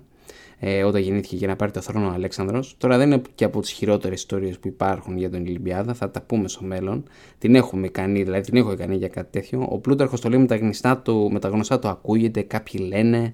ε, 0.59 0.83
όταν 0.83 1.01
γεννήθηκε 1.01 1.35
για 1.35 1.47
να 1.47 1.55
πάρει 1.55 1.71
το 1.71 1.81
θρόνο 1.81 2.07
ο 2.07 2.11
Αλέξανδρος. 2.11 2.75
Τώρα 2.77 2.97
δεν 2.97 3.11
είναι 3.11 3.21
και 3.35 3.43
από 3.43 3.61
τις 3.61 3.71
χειρότερες 3.71 4.19
ιστορίες 4.19 4.59
που 4.59 4.67
υπάρχουν 4.67 5.17
για 5.17 5.29
τον 5.29 5.41
Ολυμπιάδα, 5.41 5.93
θα 5.93 6.11
τα 6.11 6.21
πούμε 6.21 6.47
στο 6.47 6.63
μέλλον. 6.63 7.03
Την 7.37 7.55
έχουμε 7.55 7.85
ικανή, 7.85 8.23
δηλαδή 8.23 8.41
την 8.41 8.57
έχω 8.57 8.71
ικανή 8.71 8.95
για 8.95 9.07
κάτι 9.07 9.31
τέτοιο. 9.31 9.67
Ο 9.69 9.77
Πλούταρχος 9.77 10.21
το 10.21 10.29
λέει 10.29 10.39
με 10.39 10.45
τα, 10.45 10.55
γνωστά 10.55 10.97
του, 10.97 11.29
με 11.31 11.39
τα 11.39 11.47
γνωστά 11.47 11.79
του 11.79 11.87
ακούγεται, 11.87 12.41
κάποιοι 12.41 12.85
λένε, 12.87 13.33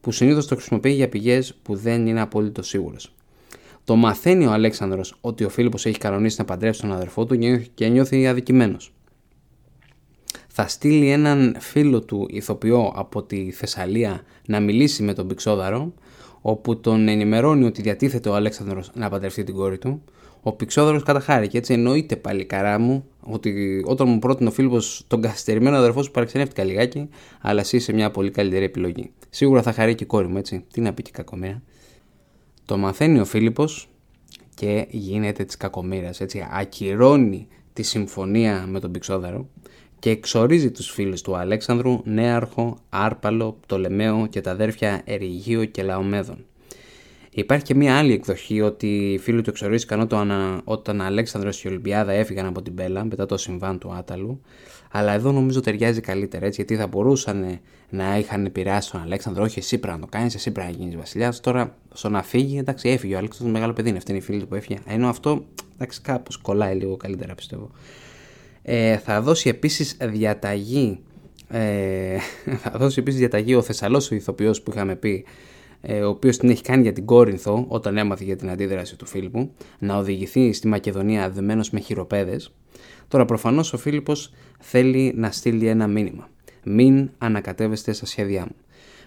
που 0.00 0.12
συνήθως 0.12 0.46
το 0.46 0.54
χρησιμοποιεί 0.54 0.90
για 0.90 1.08
πηγές 1.08 1.54
που 1.62 1.74
δεν 1.74 2.06
είναι 2.06 2.20
απόλυτο 2.20 2.62
σίγουρο. 2.62 2.96
Το 3.84 3.96
μαθαίνει 3.96 4.46
ο 4.46 4.52
Αλέξανδρος 4.52 5.14
ότι 5.20 5.44
ο 5.44 5.48
Φίλιππος 5.48 5.86
έχει 5.86 5.98
κανονίσει 5.98 6.36
να 6.38 6.44
παντρεύσει 6.44 6.80
τον 6.80 6.92
αδερφό 6.92 7.24
του 7.24 7.38
και 7.74 7.88
νιώθει 7.88 8.26
αδικημένος 8.26 8.92
θα 10.54 10.68
στείλει 10.68 11.10
έναν 11.10 11.56
φίλο 11.58 12.00
του 12.00 12.26
ηθοποιό 12.30 12.92
από 12.94 13.22
τη 13.22 13.50
Θεσσαλία 13.50 14.22
να 14.46 14.60
μιλήσει 14.60 15.02
με 15.02 15.12
τον 15.12 15.26
Πυξόδαρο 15.26 15.92
όπου 16.40 16.80
τον 16.80 17.08
ενημερώνει 17.08 17.64
ότι 17.64 17.82
διατίθεται 17.82 18.28
ο 18.28 18.34
Αλέξανδρος 18.34 18.90
να 18.94 19.08
παντρευτεί 19.08 19.44
την 19.44 19.54
κόρη 19.54 19.78
του. 19.78 20.02
Ο 20.42 20.52
Πυξόδαρος 20.52 21.02
καταχάρη 21.02 21.48
και 21.48 21.58
έτσι 21.58 21.72
εννοείται 21.72 22.16
πάλι 22.16 22.44
καρά 22.44 22.78
μου 22.78 23.04
ότι 23.20 23.82
όταν 23.86 24.08
μου 24.08 24.18
πρότεινε 24.18 24.48
ο 24.48 24.52
Φίλιππος 24.52 25.04
τον 25.06 25.20
καθυστερημένο 25.20 25.76
αδερφό 25.76 26.02
σου 26.02 26.10
παραξενεύτηκα 26.10 26.64
λιγάκι, 26.64 27.08
αλλά 27.40 27.60
εσύ 27.60 27.76
είσαι 27.76 27.92
μια 27.92 28.10
πολύ 28.10 28.30
καλύτερη 28.30 28.64
επιλογή. 28.64 29.10
Σίγουρα 29.30 29.62
θα 29.62 29.72
χαρεί 29.72 29.94
και 29.94 30.04
η 30.04 30.06
κόρη 30.06 30.26
μου, 30.26 30.36
έτσι. 30.38 30.64
Τι 30.72 30.80
να 30.80 30.92
πει 30.92 31.02
και 31.02 31.10
κακομοίρα. 31.12 31.62
Το 32.64 32.76
μαθαίνει 32.76 33.18
ο 33.18 33.24
Φίλιππος 33.24 33.88
και 34.54 34.86
γίνεται 34.90 35.44
της 35.44 35.56
κακομοίρας, 35.56 36.20
έτσι. 36.20 36.46
Ακυρώνει 36.52 37.46
τη 37.72 37.82
συμφωνία 37.82 38.66
με 38.68 38.80
τον 38.80 38.90
Πυξόδαρο 38.90 39.48
και 40.02 40.10
εξορίζει 40.10 40.70
τους 40.70 40.90
φίλους 40.90 41.20
του 41.20 41.36
Αλέξανδρου, 41.36 42.00
Νέαρχο, 42.04 42.78
Άρπαλο, 42.88 43.58
Πτολεμαίο 43.60 44.26
και 44.26 44.40
τα 44.40 44.50
αδέρφια 44.50 45.02
Ερηγείο 45.04 45.64
και 45.64 45.82
Λαομέδων. 45.82 46.44
Υπάρχει 47.30 47.64
και 47.64 47.74
μία 47.74 47.98
άλλη 47.98 48.12
εκδοχή 48.12 48.60
ότι 48.60 48.86
οι 48.86 49.18
φίλοι 49.18 49.42
του 49.42 49.50
εξορίστηκαν 49.50 50.00
όταν, 50.00 50.60
όταν 50.64 51.00
Αλέξανδρος 51.00 51.60
και 51.60 51.68
η 51.68 51.70
Ολυμπιάδα 51.70 52.12
έφυγαν 52.12 52.46
από 52.46 52.62
την 52.62 52.74
Πέλα 52.74 53.04
μετά 53.04 53.26
το 53.26 53.36
συμβάν 53.36 53.78
του 53.78 53.92
Άταλου. 53.94 54.40
Αλλά 54.90 55.12
εδώ 55.12 55.32
νομίζω 55.32 55.60
ταιριάζει 55.60 56.00
καλύτερα 56.00 56.46
έτσι, 56.46 56.60
γιατί 56.60 56.82
θα 56.82 56.86
μπορούσαν 56.86 57.60
να 57.88 58.18
είχαν 58.18 58.44
επηρεάσει 58.44 58.90
τον 58.90 59.00
Αλέξανδρο. 59.00 59.42
Όχι, 59.42 59.58
εσύ 59.58 59.78
πρέπει 59.78 59.96
να 59.96 60.02
το 60.02 60.08
κάνεις, 60.10 60.34
εσύ 60.34 60.50
πρέπει 60.50 60.72
να 60.72 60.78
γίνεις 60.78 60.96
βασιλιάς. 60.96 61.40
Τώρα, 61.40 61.76
στο 61.92 62.08
να 62.08 62.22
φύγει, 62.22 62.58
εντάξει, 62.58 62.88
έφυγε 62.88 63.14
ο 63.14 63.18
Αλέξανδρος 63.18 63.52
μεγάλο 63.52 63.72
παιδί, 63.72 63.88
είναι 63.88 63.98
αυτή 63.98 64.10
είναι 64.10 64.20
η 64.20 64.24
φίλη 64.24 64.40
του 64.40 64.48
που 64.48 64.54
έφυγε. 64.54 64.78
Ενώ 64.86 65.08
αυτό, 65.08 65.44
εντάξει, 65.74 66.00
κάπως 66.00 66.36
κολλάει 66.36 66.74
λίγο 66.74 66.96
καλύτερα 66.96 67.34
πιστεύω. 67.34 67.70
Ε, 68.62 68.96
θα 68.96 69.20
δώσει 69.20 69.48
επίσης 69.48 69.96
διαταγή 70.00 71.00
ε, 71.48 72.16
θα 72.62 72.78
δώσει 72.78 73.00
επίσης 73.00 73.18
διαταγή 73.18 73.54
ο 73.54 73.62
Θεσσαλός 73.62 74.10
ο 74.10 74.14
ηθοποιός 74.14 74.62
που 74.62 74.70
είχαμε 74.70 74.96
πει 74.96 75.24
ε, 75.80 76.00
ο 76.00 76.08
οποίος 76.08 76.36
την 76.36 76.50
έχει 76.50 76.62
κάνει 76.62 76.82
για 76.82 76.92
την 76.92 77.04
Κόρινθο 77.04 77.64
όταν 77.68 77.96
έμαθε 77.96 78.24
για 78.24 78.36
την 78.36 78.50
αντίδραση 78.50 78.96
του 78.96 79.06
Φίλιππου 79.06 79.50
να 79.78 79.96
οδηγηθεί 79.96 80.52
στη 80.52 80.68
Μακεδονία 80.68 81.30
δεμένος 81.30 81.70
με 81.70 81.80
χειροπέδες. 81.80 82.52
Τώρα 83.08 83.24
προφανώς 83.24 83.72
ο 83.72 83.78
Φίλιππος 83.78 84.32
θέλει 84.58 85.12
να 85.16 85.30
στείλει 85.30 85.66
ένα 85.66 85.86
μήνυμα. 85.86 86.28
Μην 86.64 87.10
ανακατεύεστε 87.18 87.92
στα 87.92 88.06
σχέδιά 88.06 88.40
μου 88.40 88.54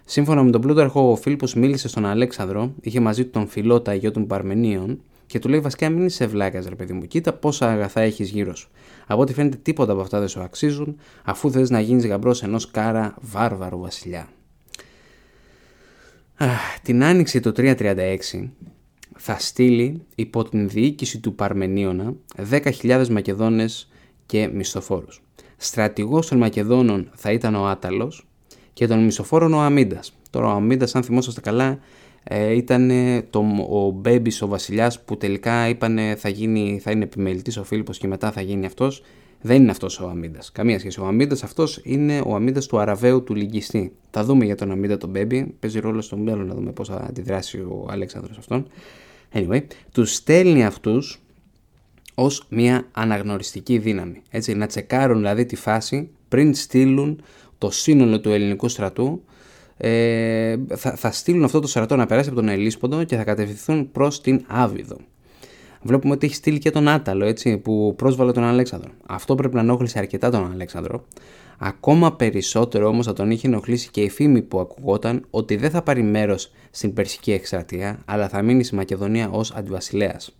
Σύμφωνα 0.07 0.43
με 0.43 0.51
τον 0.51 0.61
Πλούταρχο, 0.61 1.11
ο 1.11 1.15
Φίλιππος 1.15 1.53
μίλησε 1.53 1.87
στον 1.87 2.05
Αλέξανδρο, 2.05 2.73
είχε 2.81 2.99
μαζί 2.99 3.23
του 3.23 3.29
τον 3.29 3.47
Φιλότα 3.47 3.93
γιο 3.93 4.11
των 4.11 4.27
Παρμενίων, 4.27 5.01
Και 5.25 5.39
του 5.39 5.49
λέει 5.49 5.59
βασικά 5.59 5.89
μην 5.89 6.05
είσαι 6.05 6.25
βλάκας, 6.25 6.65
ρε 6.65 6.75
παιδί 6.75 6.93
μου. 6.93 7.05
Κοίτα 7.05 7.33
πόσα 7.33 7.71
αγαθά 7.71 8.01
έχεις 8.01 8.29
γύρω 8.29 8.55
σου. 8.55 8.69
Από 9.07 9.21
ό,τι 9.21 9.33
φαίνεται 9.33 9.57
τίποτα 9.57 9.91
από 9.91 10.01
αυτά 10.01 10.19
δεν 10.19 10.27
σου 10.27 10.41
αξίζουν, 10.41 10.97
αφού 11.23 11.51
θες 11.51 11.69
να 11.69 11.79
γίνεις 11.79 12.07
γαμπρός 12.07 12.43
ενός 12.43 12.71
κάρα 12.71 13.15
βάρβαρου 13.21 13.79
βασιλιά. 13.79 14.27
την 16.81 17.03
άνοιξη 17.03 17.39
το 17.39 17.51
336 17.55 18.49
θα 19.17 19.39
στείλει 19.39 20.01
υπό 20.15 20.49
την 20.49 20.69
διοίκηση 20.69 21.19
του 21.19 21.35
Παρμενίωνα 21.35 22.13
10.000 22.49 23.07
Μακεδόνες 23.07 23.89
και 24.25 24.47
μισθοφόρους. 24.47 25.21
Στρατηγός 25.57 26.27
των 26.27 26.38
Μακεδόνων 26.38 27.11
θα 27.15 27.31
ήταν 27.31 27.55
ο 27.55 27.67
Άταλος 27.67 28.27
και 28.73 28.88
των 28.88 29.03
μισθοφόρων 29.03 29.53
ο 29.53 29.59
Αμίντας. 29.59 30.17
Τώρα 30.29 30.47
ο 30.47 30.49
Αμίντας 30.49 30.95
αν 30.95 31.03
θυμόσαστε 31.03 31.41
καλά 31.41 31.79
ε, 32.27 32.53
ήταν 32.53 32.91
το, 33.29 33.39
ο 33.69 33.89
Μπέμπης 33.89 34.41
ο 34.41 34.47
βασιλιάς 34.47 35.03
που 35.03 35.17
τελικά 35.17 35.69
είπανε 35.69 36.15
θα, 36.15 36.29
γίνει, 36.29 36.79
θα 36.83 36.91
είναι 36.91 37.03
επιμελητής 37.03 37.57
ο 37.57 37.63
Φίλιππος 37.63 37.97
και 37.97 38.07
μετά 38.07 38.31
θα 38.31 38.41
γίνει 38.41 38.65
αυτός. 38.65 39.03
Δεν 39.41 39.61
είναι 39.61 39.71
αυτός 39.71 39.99
ο 39.99 40.07
Αμίντας. 40.07 40.51
Καμία 40.51 40.79
σχέση. 40.79 40.99
Ο 41.01 41.05
Αμίντας 41.05 41.43
αυτός 41.43 41.79
είναι 41.83 42.21
ο 42.25 42.35
Αμίντας 42.35 42.65
του 42.65 42.79
Αραβαίου 42.79 43.23
του 43.23 43.35
Λυγκιστή. 43.35 43.91
Θα 44.09 44.23
δούμε 44.23 44.45
για 44.45 44.55
τον 44.55 44.71
Αμίντα 44.71 44.97
τον 44.97 45.09
Μπέμπη. 45.09 45.55
Παίζει 45.59 45.79
ρόλο 45.79 46.01
στο 46.01 46.17
μέλλον 46.17 46.47
να 46.47 46.53
δούμε 46.53 46.71
πώς 46.71 46.88
θα 46.88 47.05
αντιδράσει 47.09 47.57
ο 47.57 47.88
Αλέξανδρος 47.89 48.38
αυτόν. 48.38 48.67
Anyway, 49.33 49.61
τους 49.91 50.13
στέλνει 50.13 50.65
αυτούς 50.65 51.21
ως 52.15 52.45
μια 52.49 52.88
αναγνωριστική 52.91 53.77
δύναμη. 53.77 54.21
Έτσι, 54.29 54.53
να 54.53 54.67
τσεκάρουν 54.67 55.17
δηλαδή 55.17 55.45
τη 55.45 55.55
φάση 55.55 56.09
πριν 56.27 56.53
στείλουν 56.53 57.21
το 57.57 57.71
σύνολο 57.71 58.19
του 58.19 58.29
ελληνικού 58.29 58.67
στρατού 58.67 59.23
ε, 59.77 60.55
θα, 60.75 60.95
θα 60.95 61.11
στείλουν 61.11 61.43
αυτό 61.43 61.59
το 61.59 61.67
στρατό 61.67 61.95
να 61.95 62.05
περάσει 62.05 62.29
από 62.29 62.38
τον 62.38 62.49
Ελίσποντο 62.49 63.03
και 63.03 63.15
θα 63.15 63.23
κατευθυνθούν 63.23 63.91
προς 63.91 64.21
την 64.21 64.43
Άβυδο. 64.47 64.97
Βλέπουμε 65.81 66.13
ότι 66.13 66.25
έχει 66.25 66.35
στείλει 66.35 66.59
και 66.59 66.71
τον 66.71 66.88
Άταλο 66.88 67.25
έτσι, 67.25 67.57
που 67.57 67.93
πρόσβαλε 67.97 68.31
τον 68.31 68.43
Αλέξανδρο. 68.43 68.91
Αυτό 69.05 69.35
πρέπει 69.35 69.55
να 69.55 69.61
ενόχλησε 69.61 69.99
αρκετά 69.99 70.29
τον 70.29 70.51
Αλέξανδρο. 70.51 71.05
Ακόμα 71.57 72.15
περισσότερο 72.15 72.88
όμως 72.88 73.05
θα 73.05 73.13
τον 73.13 73.31
είχε 73.31 73.47
ενοχλήσει 73.47 73.89
και 73.89 74.01
η 74.01 74.09
φήμη 74.09 74.41
που 74.41 74.59
ακουγόταν 74.59 75.25
ότι 75.29 75.55
δεν 75.55 75.69
θα 75.69 75.81
πάρει 75.81 76.03
μέρος 76.03 76.51
στην 76.71 76.93
Περσική 76.93 77.31
εκστρατεία 77.31 77.99
αλλά 78.05 78.29
θα 78.29 78.41
μείνει 78.41 78.63
στη 78.63 78.75
Μακεδονία 78.75 79.29
ως 79.29 79.51
αντιβασιλέας. 79.51 80.35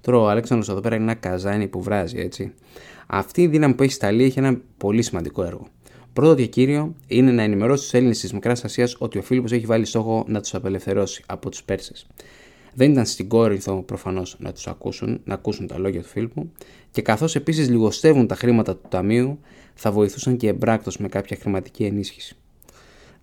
Τώρα 0.00 0.18
ο 0.18 0.28
Αλέξανδρος 0.28 0.68
εδώ 0.68 0.80
πέρα 0.80 0.94
είναι 0.94 1.04
ένα 1.04 1.14
καζάνι 1.14 1.66
που 1.66 1.82
βράζει 1.82 2.18
έτσι. 2.18 2.52
Αυτή 3.06 3.42
η 3.42 3.46
δύναμη 3.46 3.74
που 3.74 3.82
έχει 3.82 3.92
σταλεί 3.92 4.24
έχει 4.24 4.38
ένα 4.38 4.60
πολύ 4.76 5.02
σημαντικό 5.02 5.42
έργο. 5.42 5.66
Πρώτο 6.18 6.34
και 6.34 6.46
κύριο 6.46 6.94
είναι 7.06 7.32
να 7.32 7.42
ενημερώσει 7.42 7.82
τους 7.82 7.94
Έλληνες 7.94 8.18
της 8.20 8.32
Μικράς 8.32 8.64
Ασίας 8.64 8.96
ότι 8.98 9.18
ο 9.18 9.22
Φίλιππος 9.22 9.52
έχει 9.52 9.66
βάλει 9.66 9.84
στόχο 9.84 10.24
να 10.28 10.40
τους 10.40 10.54
απελευθερώσει 10.54 11.24
από 11.26 11.50
τους 11.50 11.62
Πέρσες. 11.62 12.06
Δεν 12.74 12.90
ήταν 12.90 13.06
στην 13.06 13.28
Κόρινθο 13.28 13.82
προφανώς 13.82 14.36
να 14.38 14.52
τους 14.52 14.66
ακούσουν, 14.66 15.20
να 15.24 15.34
ακούσουν 15.34 15.66
τα 15.66 15.78
λόγια 15.78 16.02
του 16.02 16.08
Φίλιππου 16.08 16.50
και 16.90 17.02
καθώς 17.02 17.34
επίσης 17.34 17.68
λιγοστεύουν 17.68 18.26
τα 18.26 18.34
χρήματα 18.34 18.76
του 18.76 18.88
Ταμείου, 18.88 19.38
θα 19.74 19.92
βοηθούσαν 19.92 20.36
και 20.36 20.48
εμπράκτος 20.48 20.98
με 20.98 21.08
κάποια 21.08 21.36
χρηματική 21.40 21.84
ενίσχυση. 21.84 22.36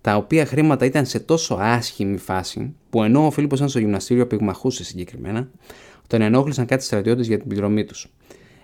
Τα 0.00 0.16
οποία 0.16 0.46
χρήματα 0.46 0.84
ήταν 0.84 1.06
σε 1.06 1.20
τόσο 1.20 1.54
άσχημη 1.60 2.16
φάση 2.16 2.74
που 2.90 3.02
ενώ 3.02 3.26
ο 3.26 3.30
Φίλιππος 3.30 3.58
ήταν 3.58 3.70
στο 3.70 3.78
γυμναστήριο 3.78 4.26
πυγμαχούσε 4.26 4.84
συγκεκριμένα, 4.84 5.48
τον 6.06 6.20
ενόχλησαν 6.20 6.66
κάτι 6.66 6.84
στρατιώτες 6.84 7.26
για 7.26 7.38
την 7.38 7.48
πληρωμή 7.48 7.84
τους. 7.84 8.08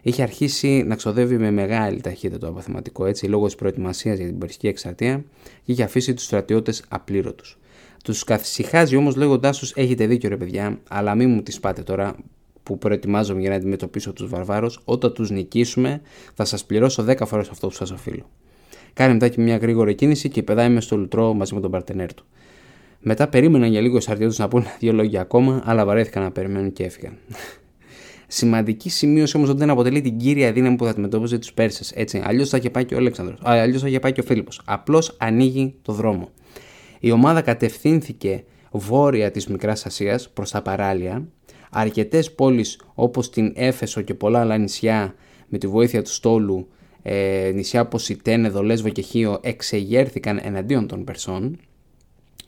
Είχε 0.03 0.23
αρχίσει 0.23 0.83
να 0.87 0.95
ξοδεύει 0.95 1.39
με 1.39 1.51
μεγάλη 1.51 2.01
ταχύτητα 2.01 2.39
το 2.39 2.47
αποθεματικό 2.47 3.07
έτσι 3.07 3.27
λόγω 3.27 3.47
της 3.47 3.55
προετοιμασίας 3.55 4.19
για 4.19 4.27
την 4.27 4.39
Περσική 4.39 4.67
Εξαρτία 4.67 5.25
και 5.65 5.73
είχε 5.73 5.83
αφήσει 5.83 6.15
τους 6.15 6.25
στρατιώτες 6.25 6.85
απλήρωτους. 6.89 7.59
Τους 8.05 8.25
καθησυχάζει 8.25 8.97
όμως 8.97 9.17
λέγοντάς 9.17 9.59
τους: 9.59 9.73
Έχετε 9.73 10.07
δίκιο, 10.07 10.29
ρε 10.29 10.37
παιδιά, 10.37 10.79
αλλά 10.89 11.15
μην 11.15 11.31
μου 11.31 11.43
τις 11.43 11.61
πάτε 11.61 11.83
τώρα 11.83 12.17
που 12.63 12.79
προετοιμάζομαι 12.79 13.41
για 13.41 13.51
να 13.51 13.57
αντιμετωπίσω 13.57 14.13
τους 14.13 14.29
βαρβάρους. 14.29 14.81
Όταν 14.85 15.13
τους 15.13 15.31
νικήσουμε, 15.31 16.01
θα 16.35 16.45
σας 16.45 16.65
πληρώσω 16.65 17.05
10 17.05 17.27
φορές 17.27 17.49
αυτό 17.49 17.67
που 17.67 17.75
σας 17.75 17.91
οφείλω. 17.91 18.31
Κάνει 18.93 19.13
μετά 19.13 19.29
και 19.29 19.41
μια 19.41 19.57
γρήγορη 19.57 19.95
κίνηση 19.95 20.29
και 20.29 20.43
πεδάει 20.43 20.69
μες 20.69 20.85
στο 20.85 20.97
λουτρό 20.97 21.35
μαζί 21.35 21.55
με 21.55 21.61
τον 21.61 21.71
παρτενέρ 21.71 22.15
του. 22.15 22.25
Μετά 23.01 23.29
περίμεναν 23.29 23.71
για 23.71 23.81
λίγο 23.81 23.97
οι 23.97 24.01
στρατιώτες 24.01 24.39
να 24.39 24.49
πούνε 24.49 24.67
δύο 24.79 24.93
λόγια 24.93 25.21
ακόμα, 25.21 25.63
αλλά 25.65 25.85
βαρέθηκαν 25.85 26.23
να 26.23 26.31
περιμένουν 26.31 26.73
και 26.73 26.85
έφυγαν. 26.85 27.19
Σημαντική 28.35 28.91
σημείωση 28.91 29.37
όμως 29.37 29.49
ότι 29.49 29.59
δεν 29.59 29.71
αποτελεί 29.71 30.01
την 30.01 30.17
κύρια 30.17 30.53
δύναμη 30.53 30.77
που 30.77 30.85
θα 30.85 30.91
αντιμετώπιζε 30.91 31.39
τους 31.39 31.53
Πέρσες. 31.53 31.95
Αλλιώς 32.23 32.49
θα 32.49 32.57
είχε 32.57 32.71
πάει 32.71 32.85
και 32.85 32.95
ο 32.95 32.99
Αλέξανδρος. 32.99 33.39
Αλλιώς 33.43 33.81
θα 33.81 33.89
είχε 33.89 33.99
πάει 33.99 34.13
και 34.13 34.21
ο 34.21 34.23
Φίλιππος. 34.23 34.61
Απλώς 34.65 35.17
ανοίγει 35.19 35.75
το 35.83 35.93
δρόμο. 35.93 36.29
Η 37.01 37.11
ομάδα 37.11 37.41
κατευθύνθηκε 37.41 38.45
βόρεια 38.71 39.31
της 39.31 39.47
Μικράς 39.47 39.87
Ασίας 39.87 40.31
προς 40.31 40.51
τα 40.51 40.63
παράλια. 40.63 41.29
Αρκετές 41.71 42.33
πόλεις 42.33 42.81
όπως 42.95 43.31
την 43.31 43.53
Έφεσο 43.57 44.01
και 44.01 44.15
πολλά 44.15 44.41
άλλα 44.41 44.57
νησιά 44.57 45.15
με 45.49 45.59
τη 45.59 45.67
βοήθεια 45.67 46.03
του 46.03 46.13
στόλου, 46.13 46.69
ε, 47.03 47.51
νησιά 47.55 47.81
όπως 47.81 48.09
η 48.09 48.17
Τένεδο, 48.17 48.63
Λέσβο 48.63 48.89
και 48.89 49.03
Χίο 49.03 49.39
εξεγέρθηκαν 49.43 50.41
εναντίον 50.43 50.87
των 50.87 51.05
Περσών. 51.05 51.59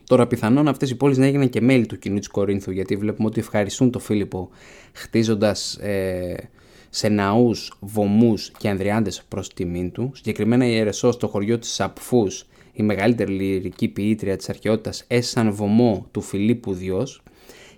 Τώρα 0.07 0.27
πιθανόν 0.27 0.69
αυτές 0.69 0.91
οι 0.91 0.95
πόλεις 0.95 1.19
να 1.19 1.27
έγιναν 1.27 1.49
και 1.49 1.61
μέλη 1.61 1.87
του 1.87 1.99
κοινού 1.99 2.19
της 2.19 2.29
Κορίνθου 2.29 2.71
γιατί 2.71 2.97
βλέπουμε 2.97 3.29
ότι 3.29 3.41
ευχαριστούν 3.41 3.91
τον 3.91 4.01
Φίλιππο 4.01 4.49
χτίζοντας 4.93 5.75
ε, 5.77 6.51
σε 6.91 7.09
ναούς, 7.09 7.73
βωμούς 7.81 8.51
και 8.59 8.69
ανδριάντες 8.69 9.23
προς 9.29 9.49
τιμήν 9.49 9.93
του. 9.93 10.11
Συγκεκριμένα 10.15 10.67
η 10.67 10.77
Ερεσό 10.77 11.13
στο 11.13 11.29
χωριό 11.29 11.59
της 11.59 11.73
Σαπφούς, 11.73 12.47
η 12.73 12.83
μεγαλύτερη 12.83 13.33
λυρική 13.33 13.89
ποιήτρια 13.89 14.37
της 14.37 14.49
αρχαιότητας, 14.49 15.05
έσαν 15.07 15.53
βωμό 15.53 16.07
του 16.11 16.21
Φιλίππου 16.21 16.75
Διός 16.75 17.23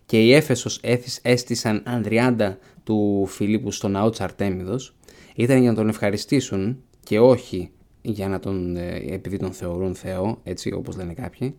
και 0.07 0.23
η 0.23 0.33
Έφεσος 0.33 0.81
έστησαν 1.23 1.83
ανδριάντα 1.85 2.59
του 2.85 3.27
Φιλίππου 3.27 3.71
στο 3.71 3.89
ναό 3.89 4.11
της 4.11 4.21
Αρτέμιδος. 4.21 4.95
Ήταν 5.35 5.61
για 5.61 5.71
να 5.71 5.77
τον 5.77 5.89
ευχαριστήσουν 5.89 6.83
και 7.03 7.19
όχι 7.19 7.71
για 8.03 8.29
να 8.29 8.39
τον, 8.39 8.77
ε, 8.77 9.05
επειδή 9.09 9.37
τον 9.37 9.53
θεωρούν 9.53 9.95
Θεό, 9.95 10.41
έτσι 10.43 10.73
όπως 10.73 10.97
λένε 10.97 11.15
κάποιοι 11.15 11.57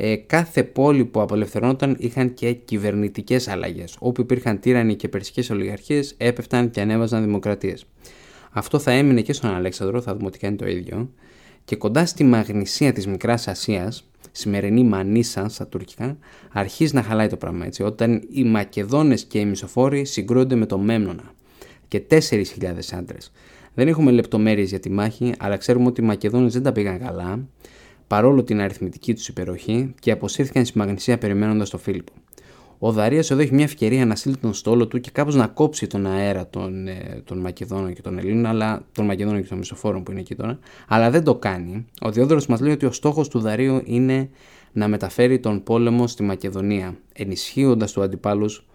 ε, 0.00 0.16
κάθε 0.16 0.64
πόλη 0.64 1.04
που 1.04 1.20
απελευθερώνονταν 1.20 1.96
είχαν 1.98 2.34
και 2.34 2.52
κυβερνητικές 2.52 3.48
αλλαγές. 3.48 3.96
Όπου 3.98 4.20
υπήρχαν 4.20 4.60
τύρανοι 4.60 4.94
και 4.94 5.08
περσικές 5.08 5.50
ολιγαρχίες, 5.50 6.14
έπεφταν 6.16 6.70
και 6.70 6.80
ανέβαζαν 6.80 7.24
δημοκρατίες. 7.24 7.86
Αυτό 8.50 8.78
θα 8.78 8.90
έμεινε 8.90 9.20
και 9.20 9.32
στον 9.32 9.54
Αλέξανδρο, 9.54 10.00
θα 10.00 10.14
δούμε 10.14 10.26
ότι 10.26 10.38
κάνει 10.38 10.56
το 10.56 10.66
ίδιο. 10.66 11.10
Και 11.64 11.76
κοντά 11.76 12.06
στη 12.06 12.24
μαγνησία 12.24 12.92
της 12.92 13.06
Μικράς 13.06 13.48
Ασίας, 13.48 14.08
σημερινή 14.32 14.84
Μανίσα 14.84 15.48
στα 15.48 15.66
τουρκικά, 15.66 16.18
αρχίζει 16.52 16.94
να 16.94 17.02
χαλάει 17.02 17.28
το 17.28 17.36
πράγμα 17.36 17.66
έτσι, 17.66 17.82
όταν 17.82 18.22
οι 18.32 18.44
Μακεδόνες 18.44 19.24
και 19.24 19.38
οι 19.38 19.44
Μισοφόροι 19.44 20.04
συγκρούνται 20.04 20.54
με 20.54 20.66
το 20.66 20.78
Μέμνονα 20.78 21.32
και 21.88 22.02
4.000 22.10 22.44
άντρες. 22.92 23.32
Δεν 23.74 23.88
έχουμε 23.88 24.10
λεπτομέρειες 24.10 24.68
για 24.68 24.80
τη 24.80 24.90
μάχη, 24.90 25.32
αλλά 25.38 25.56
ξέρουμε 25.56 25.86
ότι 25.86 26.00
οι 26.00 26.04
Μακεδόνες 26.04 26.52
δεν 26.52 26.62
τα 26.62 26.72
πήγαν 26.72 26.98
καλά 26.98 27.48
παρόλο 28.08 28.44
την 28.44 28.60
αριθμητική 28.60 29.14
τους 29.14 29.28
υπεροχή 29.28 29.94
και 30.00 30.10
αποσύρθηκαν 30.10 30.64
στη 30.64 30.78
Μαγνησία 30.78 31.18
περιμένοντας 31.18 31.70
τον 31.70 31.80
Φίλιππο. 31.80 32.12
Ο 32.78 32.92
Δαρίας 32.92 33.30
εδώ 33.30 33.40
έχει 33.40 33.54
μια 33.54 33.64
ευκαιρία 33.64 34.06
να 34.06 34.16
στείλει 34.16 34.36
τον 34.36 34.54
στόλο 34.54 34.86
του 34.86 35.00
και 35.00 35.10
κάπως 35.10 35.34
να 35.34 35.46
κόψει 35.46 35.86
τον 35.86 36.06
αέρα 36.06 36.48
των, 36.48 36.86
ε, 36.86 37.22
των 37.24 37.38
Μακεδόνων 37.38 37.92
και 37.92 38.02
των 38.02 38.18
Ελλήνων, 38.18 38.46
αλλά 38.46 38.84
των 38.92 39.04
Μακεδόνων 39.04 39.42
και 39.42 39.48
των 39.48 39.58
Μισοφόρων 39.58 40.02
που 40.02 40.10
είναι 40.10 40.20
εκεί 40.20 40.34
τώρα, 40.34 40.58
αλλά 40.88 41.10
δεν 41.10 41.24
το 41.24 41.34
κάνει. 41.34 41.86
Ο 42.00 42.10
Διόδωρος 42.10 42.46
μας 42.46 42.60
λέει 42.60 42.72
ότι 42.72 42.86
ο 42.86 42.92
στόχος 42.92 43.28
του 43.28 43.38
Δαρίου 43.40 43.82
είναι 43.84 44.28
να 44.72 44.88
μεταφέρει 44.88 45.38
τον 45.38 45.62
πόλεμο 45.62 46.06
στη 46.06 46.22
Μακεδονία, 46.22 46.96
ενισχύοντας 47.12 47.92
τους 47.92 48.02
αντιπάλους 48.02 48.66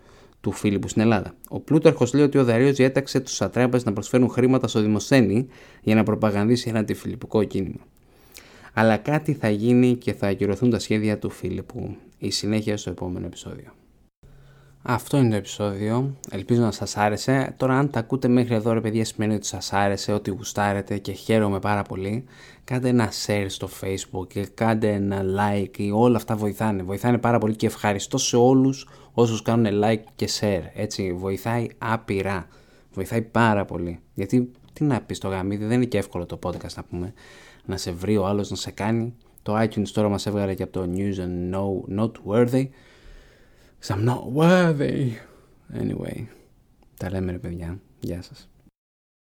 του 0.42 0.52
Φίλιππου 0.52 0.88
στην 0.88 1.02
Ελλάδα. 1.02 1.34
Ο 1.50 1.60
Πλούταρχος 1.60 2.14
λέει 2.14 2.24
ότι 2.24 2.38
ο 2.38 2.44
Δαρίο 2.44 2.74
διέταξε 2.74 3.20
τους 3.20 3.42
ατράπε 3.42 3.80
να 3.84 3.94
προσφέρουν 3.94 4.30
χρήματα 4.30 4.68
στο 4.68 4.82
Δημοσθένη 4.82 5.48
για 5.82 5.96
να 5.96 6.04
προπαγανδίσει 6.04 6.70
ένα 6.70 6.80
αντιφιλιππικό 6.80 7.44
κίνημα 7.44 7.80
αλλά 8.74 8.98
κάτι 8.98 9.34
θα 9.34 9.50
γίνει 9.50 9.96
και 9.96 10.14
θα 10.14 10.28
ακυρωθούν 10.28 10.70
τα 10.70 10.80
σχέδια 10.80 11.20
του 11.20 11.30
Φίλιππου. 11.30 11.96
Η 12.18 12.30
συνέχεια 12.30 12.78
στο 12.78 12.90
επόμενο 12.90 13.26
επεισόδιο. 13.26 13.72
Αυτό 14.86 15.18
είναι 15.18 15.30
το 15.30 15.36
επεισόδιο. 15.36 16.16
Ελπίζω 16.30 16.62
να 16.62 16.72
σας 16.72 16.98
άρεσε. 16.98 17.54
Τώρα 17.58 17.78
αν 17.78 17.90
τα 17.90 18.00
ακούτε 18.00 18.28
μέχρι 18.28 18.56
εδώ 18.56 18.74
ρε 18.74 18.82
παιδιά 18.82 19.06
σημαίνει 19.06 19.34
ότι 19.34 19.46
σας 19.46 19.74
άρεσε, 19.74 20.14
ότι 20.14 20.30
γουστάρετε 20.30 20.98
και 20.98 21.12
χαίρομαι 21.12 21.60
πάρα 21.60 21.82
πολύ. 21.82 22.24
Κάντε 22.64 22.90
ένα 22.90 23.12
share 23.26 23.46
στο 23.48 23.70
facebook 23.82 24.28
και 24.28 24.46
κάντε 24.54 24.92
ένα 24.92 25.22
like. 25.24 25.90
Όλα 25.94 26.18
αυτά 26.18 26.36
βοηθάνε. 26.36 26.84
Βοηθάνε 26.84 27.18
πάρα 27.18 27.38
πολύ 27.38 27.56
και 27.56 27.66
ευχαριστώ 27.66 28.18
σε 28.18 28.36
όλους 28.36 28.90
όσους 29.14 29.42
κάνουν 29.42 29.82
like 29.84 30.04
και 30.16 30.30
share. 30.40 30.64
Έτσι 30.74 31.14
βοηθάει 31.14 31.68
άπειρα. 31.78 32.48
Βοηθάει 32.94 33.22
πάρα 33.22 33.66
πολύ. 33.66 34.00
Γιατί 34.14 34.52
τι 34.74 34.84
να 34.84 35.02
πεις 35.02 35.18
στο 35.18 35.28
γαμίδι, 35.28 35.66
δεν 35.66 35.76
είναι 35.76 35.86
και 35.86 35.98
εύκολο 35.98 36.26
το 36.26 36.40
podcast 36.44 36.74
να 36.76 36.84
πούμε 36.84 37.14
να 37.66 37.78
σε 37.78 37.92
βρει 37.92 38.18
ο 38.18 38.26
άλλος 38.26 38.50
να 38.50 38.56
σε 38.56 38.72
κάνει. 38.72 39.14
Το 39.42 39.60
iTunes 39.60 39.88
τώρα 39.88 40.10
μας 40.10 40.26
έβγαλε 40.26 40.54
και 40.54 40.64
από 40.64 40.72
το 40.72 40.90
News 40.96 41.16
and 41.16 41.54
No 41.54 42.00
Not 42.00 42.12
Worthy. 42.26 42.68
I'm 43.88 44.06
not 44.06 44.24
worthy. 44.36 45.12
Anyway, 45.74 46.26
τα 46.98 47.10
λέμε 47.10 47.32
ρε 47.32 47.38
παιδιά. 47.38 47.80
Γεια 48.00 48.22
σας. 48.22 48.50